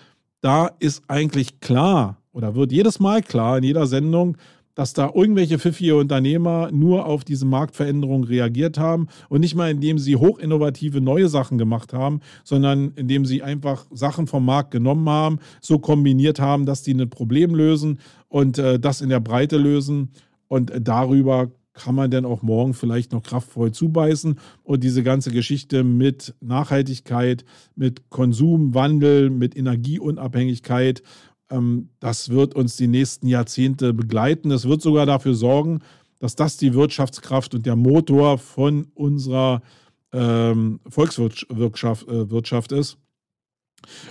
da 0.41 0.71
ist 0.79 1.03
eigentlich 1.07 1.59
klar 1.59 2.17
oder 2.31 2.55
wird 2.55 2.71
jedes 2.71 2.99
Mal 2.99 3.21
klar 3.21 3.57
in 3.57 3.63
jeder 3.63 3.87
Sendung, 3.87 4.37
dass 4.75 4.93
da 4.93 5.11
irgendwelche 5.13 5.59
pfiffige 5.59 5.97
Unternehmer 5.97 6.69
nur 6.71 7.05
auf 7.05 7.23
diese 7.23 7.45
Marktveränderung 7.45 8.23
reagiert 8.23 8.77
haben 8.77 9.07
und 9.29 9.41
nicht 9.41 9.55
mal 9.55 9.69
indem 9.69 9.97
sie 9.97 10.15
hochinnovative 10.15 11.01
neue 11.01 11.27
Sachen 11.27 11.57
gemacht 11.57 11.93
haben, 11.93 12.21
sondern 12.43 12.93
indem 12.95 13.25
sie 13.25 13.43
einfach 13.43 13.85
Sachen 13.91 14.27
vom 14.27 14.45
Markt 14.45 14.71
genommen 14.71 15.09
haben, 15.09 15.39
so 15.59 15.79
kombiniert 15.79 16.39
haben, 16.39 16.65
dass 16.65 16.83
die 16.83 16.93
ein 16.93 17.09
Problem 17.09 17.53
lösen 17.53 17.99
und 18.29 18.57
äh, 18.57 18.79
das 18.79 19.01
in 19.01 19.09
der 19.09 19.19
Breite 19.19 19.57
lösen 19.57 20.09
und 20.47 20.71
äh, 20.71 20.81
darüber 20.81 21.51
kann 21.73 21.95
man 21.95 22.11
denn 22.11 22.25
auch 22.25 22.41
morgen 22.41 22.73
vielleicht 22.73 23.11
noch 23.11 23.23
kraftvoll 23.23 23.71
zubeißen 23.71 24.39
und 24.63 24.83
diese 24.83 25.03
ganze 25.03 25.31
Geschichte 25.31 25.83
mit 25.83 26.35
Nachhaltigkeit, 26.41 27.45
mit 27.75 28.09
Konsumwandel, 28.09 29.29
mit 29.29 29.55
Energieunabhängigkeit, 29.55 31.01
ähm, 31.51 31.89
das 31.99 32.29
wird 32.29 32.55
uns 32.55 32.77
die 32.77 32.87
nächsten 32.87 33.27
Jahrzehnte 33.27 33.93
begleiten. 33.93 34.51
Es 34.51 34.67
wird 34.67 34.81
sogar 34.81 35.05
dafür 35.05 35.35
sorgen, 35.35 35.79
dass 36.19 36.35
das 36.35 36.57
die 36.57 36.73
Wirtschaftskraft 36.73 37.53
und 37.53 37.65
der 37.65 37.75
Motor 37.75 38.37
von 38.37 38.87
unserer 38.93 39.61
ähm, 40.13 40.79
Volkswirtschaft 40.87 42.71
äh, 42.71 42.79
ist. 42.79 42.97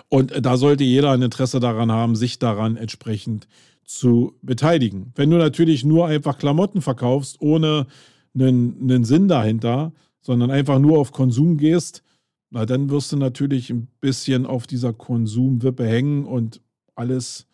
Und 0.08 0.32
da 0.44 0.56
sollte 0.56 0.82
jeder 0.82 1.12
ein 1.12 1.22
Interesse 1.22 1.60
daran 1.60 1.92
haben, 1.92 2.16
sich 2.16 2.40
daran 2.40 2.76
entsprechend 2.76 3.44
zu 3.44 3.69
zu 3.84 4.34
beteiligen. 4.42 5.12
Wenn 5.16 5.30
du 5.30 5.36
natürlich 5.36 5.84
nur 5.84 6.06
einfach 6.06 6.38
Klamotten 6.38 6.80
verkaufst, 6.80 7.40
ohne 7.40 7.86
einen, 8.34 8.76
einen 8.82 9.04
Sinn 9.04 9.28
dahinter, 9.28 9.92
sondern 10.20 10.50
einfach 10.50 10.78
nur 10.78 10.98
auf 10.98 11.12
Konsum 11.12 11.56
gehst, 11.56 12.02
na, 12.50 12.66
dann 12.66 12.90
wirst 12.90 13.12
du 13.12 13.16
natürlich 13.16 13.70
ein 13.70 13.88
bisschen 14.00 14.44
auf 14.44 14.66
dieser 14.66 14.92
Konsumwippe 14.92 15.86
hängen 15.86 16.24
und 16.24 16.60
alles. 16.94 17.46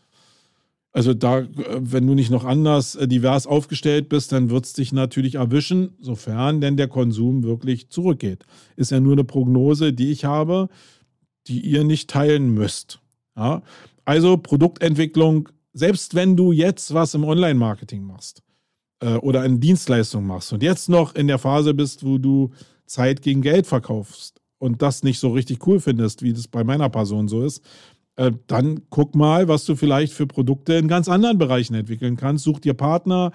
Also 0.92 1.12
da, 1.12 1.46
wenn 1.78 2.06
du 2.06 2.14
nicht 2.14 2.30
noch 2.30 2.44
anders 2.44 2.94
äh, 2.94 3.06
divers 3.06 3.46
aufgestellt 3.46 4.08
bist, 4.08 4.32
dann 4.32 4.48
wird 4.48 4.64
es 4.64 4.72
dich 4.72 4.92
natürlich 4.92 5.34
erwischen, 5.34 5.94
sofern 6.00 6.62
denn 6.62 6.78
der 6.78 6.88
Konsum 6.88 7.42
wirklich 7.42 7.90
zurückgeht. 7.90 8.44
Ist 8.76 8.90
ja 8.90 9.00
nur 9.00 9.12
eine 9.12 9.24
Prognose, 9.24 9.92
die 9.92 10.10
ich 10.10 10.24
habe, 10.24 10.70
die 11.46 11.60
ihr 11.60 11.84
nicht 11.84 12.08
teilen 12.08 12.54
müsst. 12.54 13.00
Ja? 13.36 13.62
Also 14.06 14.38
Produktentwicklung 14.38 15.50
selbst 15.76 16.14
wenn 16.14 16.36
du 16.36 16.52
jetzt 16.52 16.94
was 16.94 17.12
im 17.12 17.24
Online-Marketing 17.24 18.02
machst 18.02 18.42
äh, 19.00 19.16
oder 19.16 19.42
eine 19.42 19.58
Dienstleistung 19.58 20.26
machst 20.26 20.52
und 20.54 20.62
jetzt 20.62 20.88
noch 20.88 21.14
in 21.14 21.26
der 21.26 21.38
Phase 21.38 21.74
bist, 21.74 22.04
wo 22.04 22.16
du 22.16 22.50
Zeit 22.86 23.20
gegen 23.20 23.42
Geld 23.42 23.66
verkaufst 23.66 24.40
und 24.58 24.80
das 24.80 25.02
nicht 25.02 25.18
so 25.18 25.32
richtig 25.32 25.66
cool 25.66 25.78
findest, 25.78 26.22
wie 26.22 26.32
das 26.32 26.48
bei 26.48 26.64
meiner 26.64 26.88
Person 26.88 27.28
so 27.28 27.42
ist, 27.42 27.62
äh, 28.16 28.32
dann 28.46 28.84
guck 28.88 29.14
mal, 29.14 29.48
was 29.48 29.66
du 29.66 29.76
vielleicht 29.76 30.14
für 30.14 30.26
Produkte 30.26 30.74
in 30.74 30.88
ganz 30.88 31.08
anderen 31.08 31.36
Bereichen 31.36 31.74
entwickeln 31.74 32.16
kannst. 32.16 32.44
Such 32.44 32.60
dir 32.60 32.72
Partner, 32.72 33.32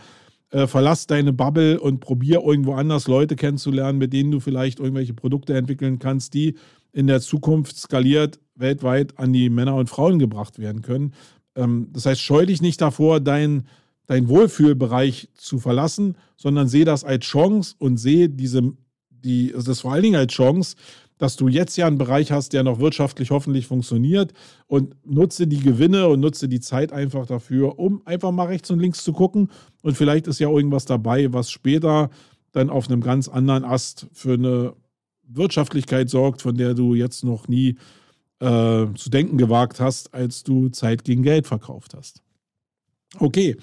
äh, 0.50 0.66
verlass 0.66 1.06
deine 1.06 1.34
Bubble 1.34 1.80
und 1.80 2.00
probier 2.00 2.42
irgendwo 2.44 2.74
anders 2.74 3.08
Leute 3.08 3.36
kennenzulernen, 3.36 4.00
mit 4.00 4.14
denen 4.14 4.32
du 4.32 4.40
vielleicht 4.40 4.80
irgendwelche 4.80 5.14
Produkte 5.14 5.56
entwickeln 5.56 6.00
kannst, 6.00 6.34
die 6.34 6.56
in 6.92 7.06
der 7.06 7.22
Zukunft 7.22 7.78
skaliert 7.78 8.40
weltweit 8.56 9.20
an 9.20 9.32
die 9.32 9.50
Männer 9.50 9.76
und 9.76 9.90
Frauen 9.90 10.18
gebracht 10.18 10.60
werden 10.60 10.82
können. 10.82 11.14
Ähm, 11.56 11.90
das 11.92 12.06
heißt, 12.06 12.22
scheu 12.22 12.46
dich 12.46 12.62
nicht 12.62 12.82
davor, 12.82 13.20
dein, 13.20 13.68
dein 14.08 14.28
Wohlfühlbereich 14.28 15.30
zu 15.36 15.60
verlassen, 15.60 16.16
sondern 16.38 16.68
sehe 16.68 16.86
das 16.86 17.04
als 17.04 17.26
Chance 17.26 17.76
und 17.78 17.98
sehe 17.98 18.30
diese, 18.30 18.74
die, 19.10 19.54
also 19.54 19.72
das 19.72 19.82
vor 19.82 19.94
allen 19.94 20.04
Dingen 20.04 20.16
als 20.16 20.34
Chance, 20.34 20.76
dass 21.18 21.36
du 21.36 21.48
jetzt 21.48 21.78
ja 21.78 21.86
einen 21.86 22.00
Bereich 22.00 22.32
hast, 22.32 22.52
der 22.54 22.64
noch 22.64 22.80
wirtschaftlich 22.80 23.30
hoffentlich 23.30 23.68
funktioniert 23.68 24.34
und 24.66 24.96
nutze 25.06 25.46
die 25.46 25.60
Gewinne 25.60 26.08
und 26.08 26.20
nutze 26.20 26.50
die 26.50 26.60
Zeit 26.60 26.92
einfach 26.92 27.28
dafür, 27.28 27.78
um 27.78 28.02
einfach 28.06 28.32
mal 28.32 28.48
rechts 28.48 28.72
und 28.72 28.80
links 28.80 29.04
zu 29.04 29.14
gucken. 29.14 29.52
Und 29.84 29.96
vielleicht 29.96 30.26
ist 30.26 30.40
ja 30.40 30.50
irgendwas 30.50 30.86
dabei, 30.86 31.32
was 31.32 31.52
später 31.52 32.10
dann 32.54 32.72
auf 32.72 32.90
einem 32.90 33.02
ganz 33.02 33.28
anderen 33.28 33.64
Ast 33.64 34.08
für 34.14 34.34
eine 34.34 34.74
Wirtschaftlichkeit 35.28 36.10
sorgt, 36.10 36.42
von 36.42 36.56
der 36.56 36.74
du 36.74 36.96
jetzt 36.96 37.24
noch 37.24 37.48
nie 37.48 37.70
äh, 37.70 37.76
zu 38.42 39.10
denken 39.12 39.38
gewagt 39.38 39.80
hast, 39.80 40.16
als 40.16 40.44
du 40.44 40.70
Zeit 40.70 41.04
gegen 41.04 41.22
Geld 41.22 41.46
verkauft 41.46 41.94
hast. 41.96 42.24
Okay, 43.20 43.58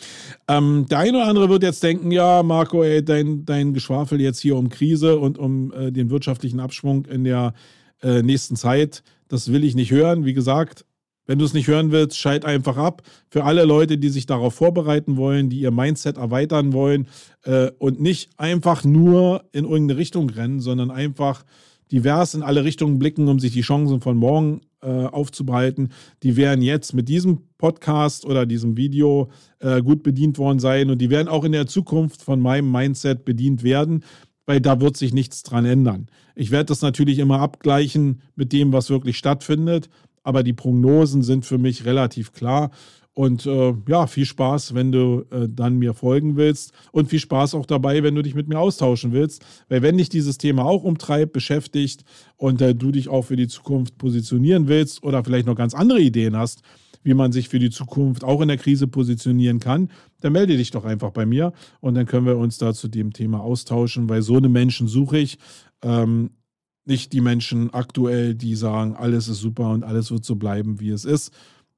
ähm, 0.46 0.86
der 0.90 0.98
eine 0.98 1.18
oder 1.18 1.26
andere 1.26 1.48
wird 1.48 1.62
jetzt 1.62 1.82
denken, 1.82 2.10
ja, 2.10 2.42
Marco, 2.42 2.82
ey, 2.82 3.02
dein, 3.02 3.46
dein 3.46 3.72
Geschwafel 3.72 4.20
jetzt 4.20 4.40
hier 4.40 4.56
um 4.56 4.68
Krise 4.68 5.18
und 5.18 5.38
um 5.38 5.72
äh, 5.72 5.90
den 5.90 6.10
wirtschaftlichen 6.10 6.60
Abschwung 6.60 7.06
in 7.06 7.24
der 7.24 7.54
äh, 8.02 8.22
nächsten 8.22 8.56
Zeit, 8.56 9.02
das 9.28 9.50
will 9.50 9.64
ich 9.64 9.74
nicht 9.74 9.90
hören. 9.90 10.26
Wie 10.26 10.34
gesagt, 10.34 10.84
wenn 11.26 11.38
du 11.38 11.46
es 11.46 11.54
nicht 11.54 11.66
hören 11.66 11.92
willst, 11.92 12.18
schalt 12.18 12.44
einfach 12.44 12.76
ab. 12.76 13.02
Für 13.30 13.44
alle 13.44 13.64
Leute, 13.64 13.96
die 13.96 14.10
sich 14.10 14.26
darauf 14.26 14.54
vorbereiten 14.54 15.16
wollen, 15.16 15.48
die 15.48 15.60
ihr 15.60 15.70
Mindset 15.70 16.18
erweitern 16.18 16.74
wollen 16.74 17.08
äh, 17.44 17.70
und 17.78 18.00
nicht 18.00 18.30
einfach 18.36 18.84
nur 18.84 19.44
in 19.52 19.64
irgendeine 19.64 19.98
Richtung 19.98 20.28
rennen, 20.28 20.60
sondern 20.60 20.90
einfach 20.90 21.44
divers 21.90 22.34
in 22.34 22.42
alle 22.42 22.64
Richtungen 22.64 22.98
blicken, 22.98 23.28
um 23.28 23.38
sich 23.40 23.52
die 23.52 23.62
Chancen 23.62 24.02
von 24.02 24.16
morgen 24.16 24.60
äh, 24.82 25.06
aufzubereiten, 25.06 25.90
die 26.22 26.36
werden 26.36 26.62
jetzt 26.62 26.94
mit 26.94 27.08
diesem 27.08 27.42
Podcast 27.58 28.24
oder 28.24 28.46
diesem 28.46 28.76
Video 28.76 29.30
äh, 29.58 29.82
gut 29.82 30.02
bedient 30.02 30.38
worden 30.38 30.60
sein 30.60 30.90
und 30.90 30.98
die 30.98 31.10
werden 31.10 31.28
auch 31.28 31.44
in 31.44 31.52
der 31.52 31.66
Zukunft 31.66 32.22
von 32.22 32.40
meinem 32.40 32.70
Mindset 32.70 33.24
bedient 33.24 33.62
werden, 33.62 34.04
weil 34.46 34.60
da 34.60 34.80
wird 34.80 34.96
sich 34.96 35.12
nichts 35.12 35.42
dran 35.42 35.64
ändern. 35.64 36.06
Ich 36.34 36.50
werde 36.50 36.66
das 36.66 36.80
natürlich 36.80 37.18
immer 37.18 37.40
abgleichen 37.40 38.22
mit 38.36 38.52
dem, 38.52 38.72
was 38.72 38.90
wirklich 38.90 39.18
stattfindet, 39.18 39.90
aber 40.22 40.42
die 40.42 40.52
Prognosen 40.52 41.22
sind 41.22 41.44
für 41.44 41.58
mich 41.58 41.84
relativ 41.84 42.32
klar. 42.32 42.70
Und 43.18 43.46
äh, 43.46 43.74
ja, 43.88 44.06
viel 44.06 44.26
Spaß, 44.26 44.74
wenn 44.74 44.92
du 44.92 45.24
äh, 45.32 45.48
dann 45.50 45.76
mir 45.76 45.92
folgen 45.92 46.36
willst. 46.36 46.70
Und 46.92 47.08
viel 47.08 47.18
Spaß 47.18 47.56
auch 47.56 47.66
dabei, 47.66 48.04
wenn 48.04 48.14
du 48.14 48.22
dich 48.22 48.36
mit 48.36 48.46
mir 48.46 48.60
austauschen 48.60 49.10
willst. 49.10 49.44
Weil 49.68 49.82
wenn 49.82 49.98
dich 49.98 50.08
dieses 50.08 50.38
Thema 50.38 50.64
auch 50.64 50.84
umtreibt, 50.84 51.32
beschäftigt 51.32 52.04
und 52.36 52.62
äh, 52.62 52.76
du 52.76 52.92
dich 52.92 53.08
auch 53.08 53.22
für 53.22 53.34
die 53.34 53.48
Zukunft 53.48 53.98
positionieren 53.98 54.68
willst 54.68 55.02
oder 55.02 55.24
vielleicht 55.24 55.48
noch 55.48 55.56
ganz 55.56 55.74
andere 55.74 56.00
Ideen 56.00 56.36
hast, 56.36 56.62
wie 57.02 57.12
man 57.12 57.32
sich 57.32 57.48
für 57.48 57.58
die 57.58 57.70
Zukunft 57.70 58.22
auch 58.22 58.40
in 58.40 58.46
der 58.46 58.56
Krise 58.56 58.86
positionieren 58.86 59.58
kann, 59.58 59.90
dann 60.20 60.32
melde 60.32 60.56
dich 60.56 60.70
doch 60.70 60.84
einfach 60.84 61.10
bei 61.10 61.26
mir 61.26 61.52
und 61.80 61.96
dann 61.96 62.06
können 62.06 62.26
wir 62.26 62.36
uns 62.36 62.58
da 62.58 62.72
zu 62.72 62.86
dem 62.86 63.12
Thema 63.12 63.40
austauschen, 63.40 64.08
weil 64.08 64.22
so 64.22 64.36
eine 64.36 64.48
Menschen 64.48 64.86
suche 64.86 65.18
ich. 65.18 65.38
Ähm, 65.82 66.30
nicht 66.84 67.12
die 67.12 67.20
Menschen 67.20 67.74
aktuell, 67.74 68.36
die 68.36 68.54
sagen, 68.54 68.94
alles 68.94 69.26
ist 69.26 69.40
super 69.40 69.70
und 69.70 69.82
alles 69.82 70.12
wird 70.12 70.24
so 70.24 70.36
bleiben, 70.36 70.78
wie 70.78 70.90
es 70.90 71.04
ist. 71.04 71.32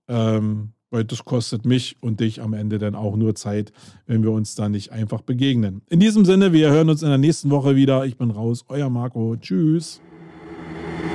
Ähm, 0.06 0.74
weil 0.90 1.04
das 1.04 1.24
kostet 1.24 1.64
mich 1.64 1.96
und 2.00 2.20
dich 2.20 2.42
am 2.42 2.52
Ende 2.52 2.78
dann 2.78 2.94
auch 2.94 3.16
nur 3.16 3.34
Zeit, 3.34 3.72
wenn 4.06 4.22
wir 4.22 4.32
uns 4.32 4.54
da 4.54 4.68
nicht 4.68 4.92
einfach 4.92 5.22
begegnen. 5.22 5.82
In 5.88 6.00
diesem 6.00 6.24
Sinne, 6.24 6.52
wir 6.52 6.70
hören 6.70 6.90
uns 6.90 7.02
in 7.02 7.08
der 7.08 7.18
nächsten 7.18 7.50
Woche 7.50 7.76
wieder. 7.76 8.04
Ich 8.04 8.16
bin 8.16 8.30
raus, 8.30 8.64
euer 8.68 8.90
Marco. 8.90 9.36
Tschüss. 9.36 10.00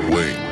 Wait. 0.10 0.45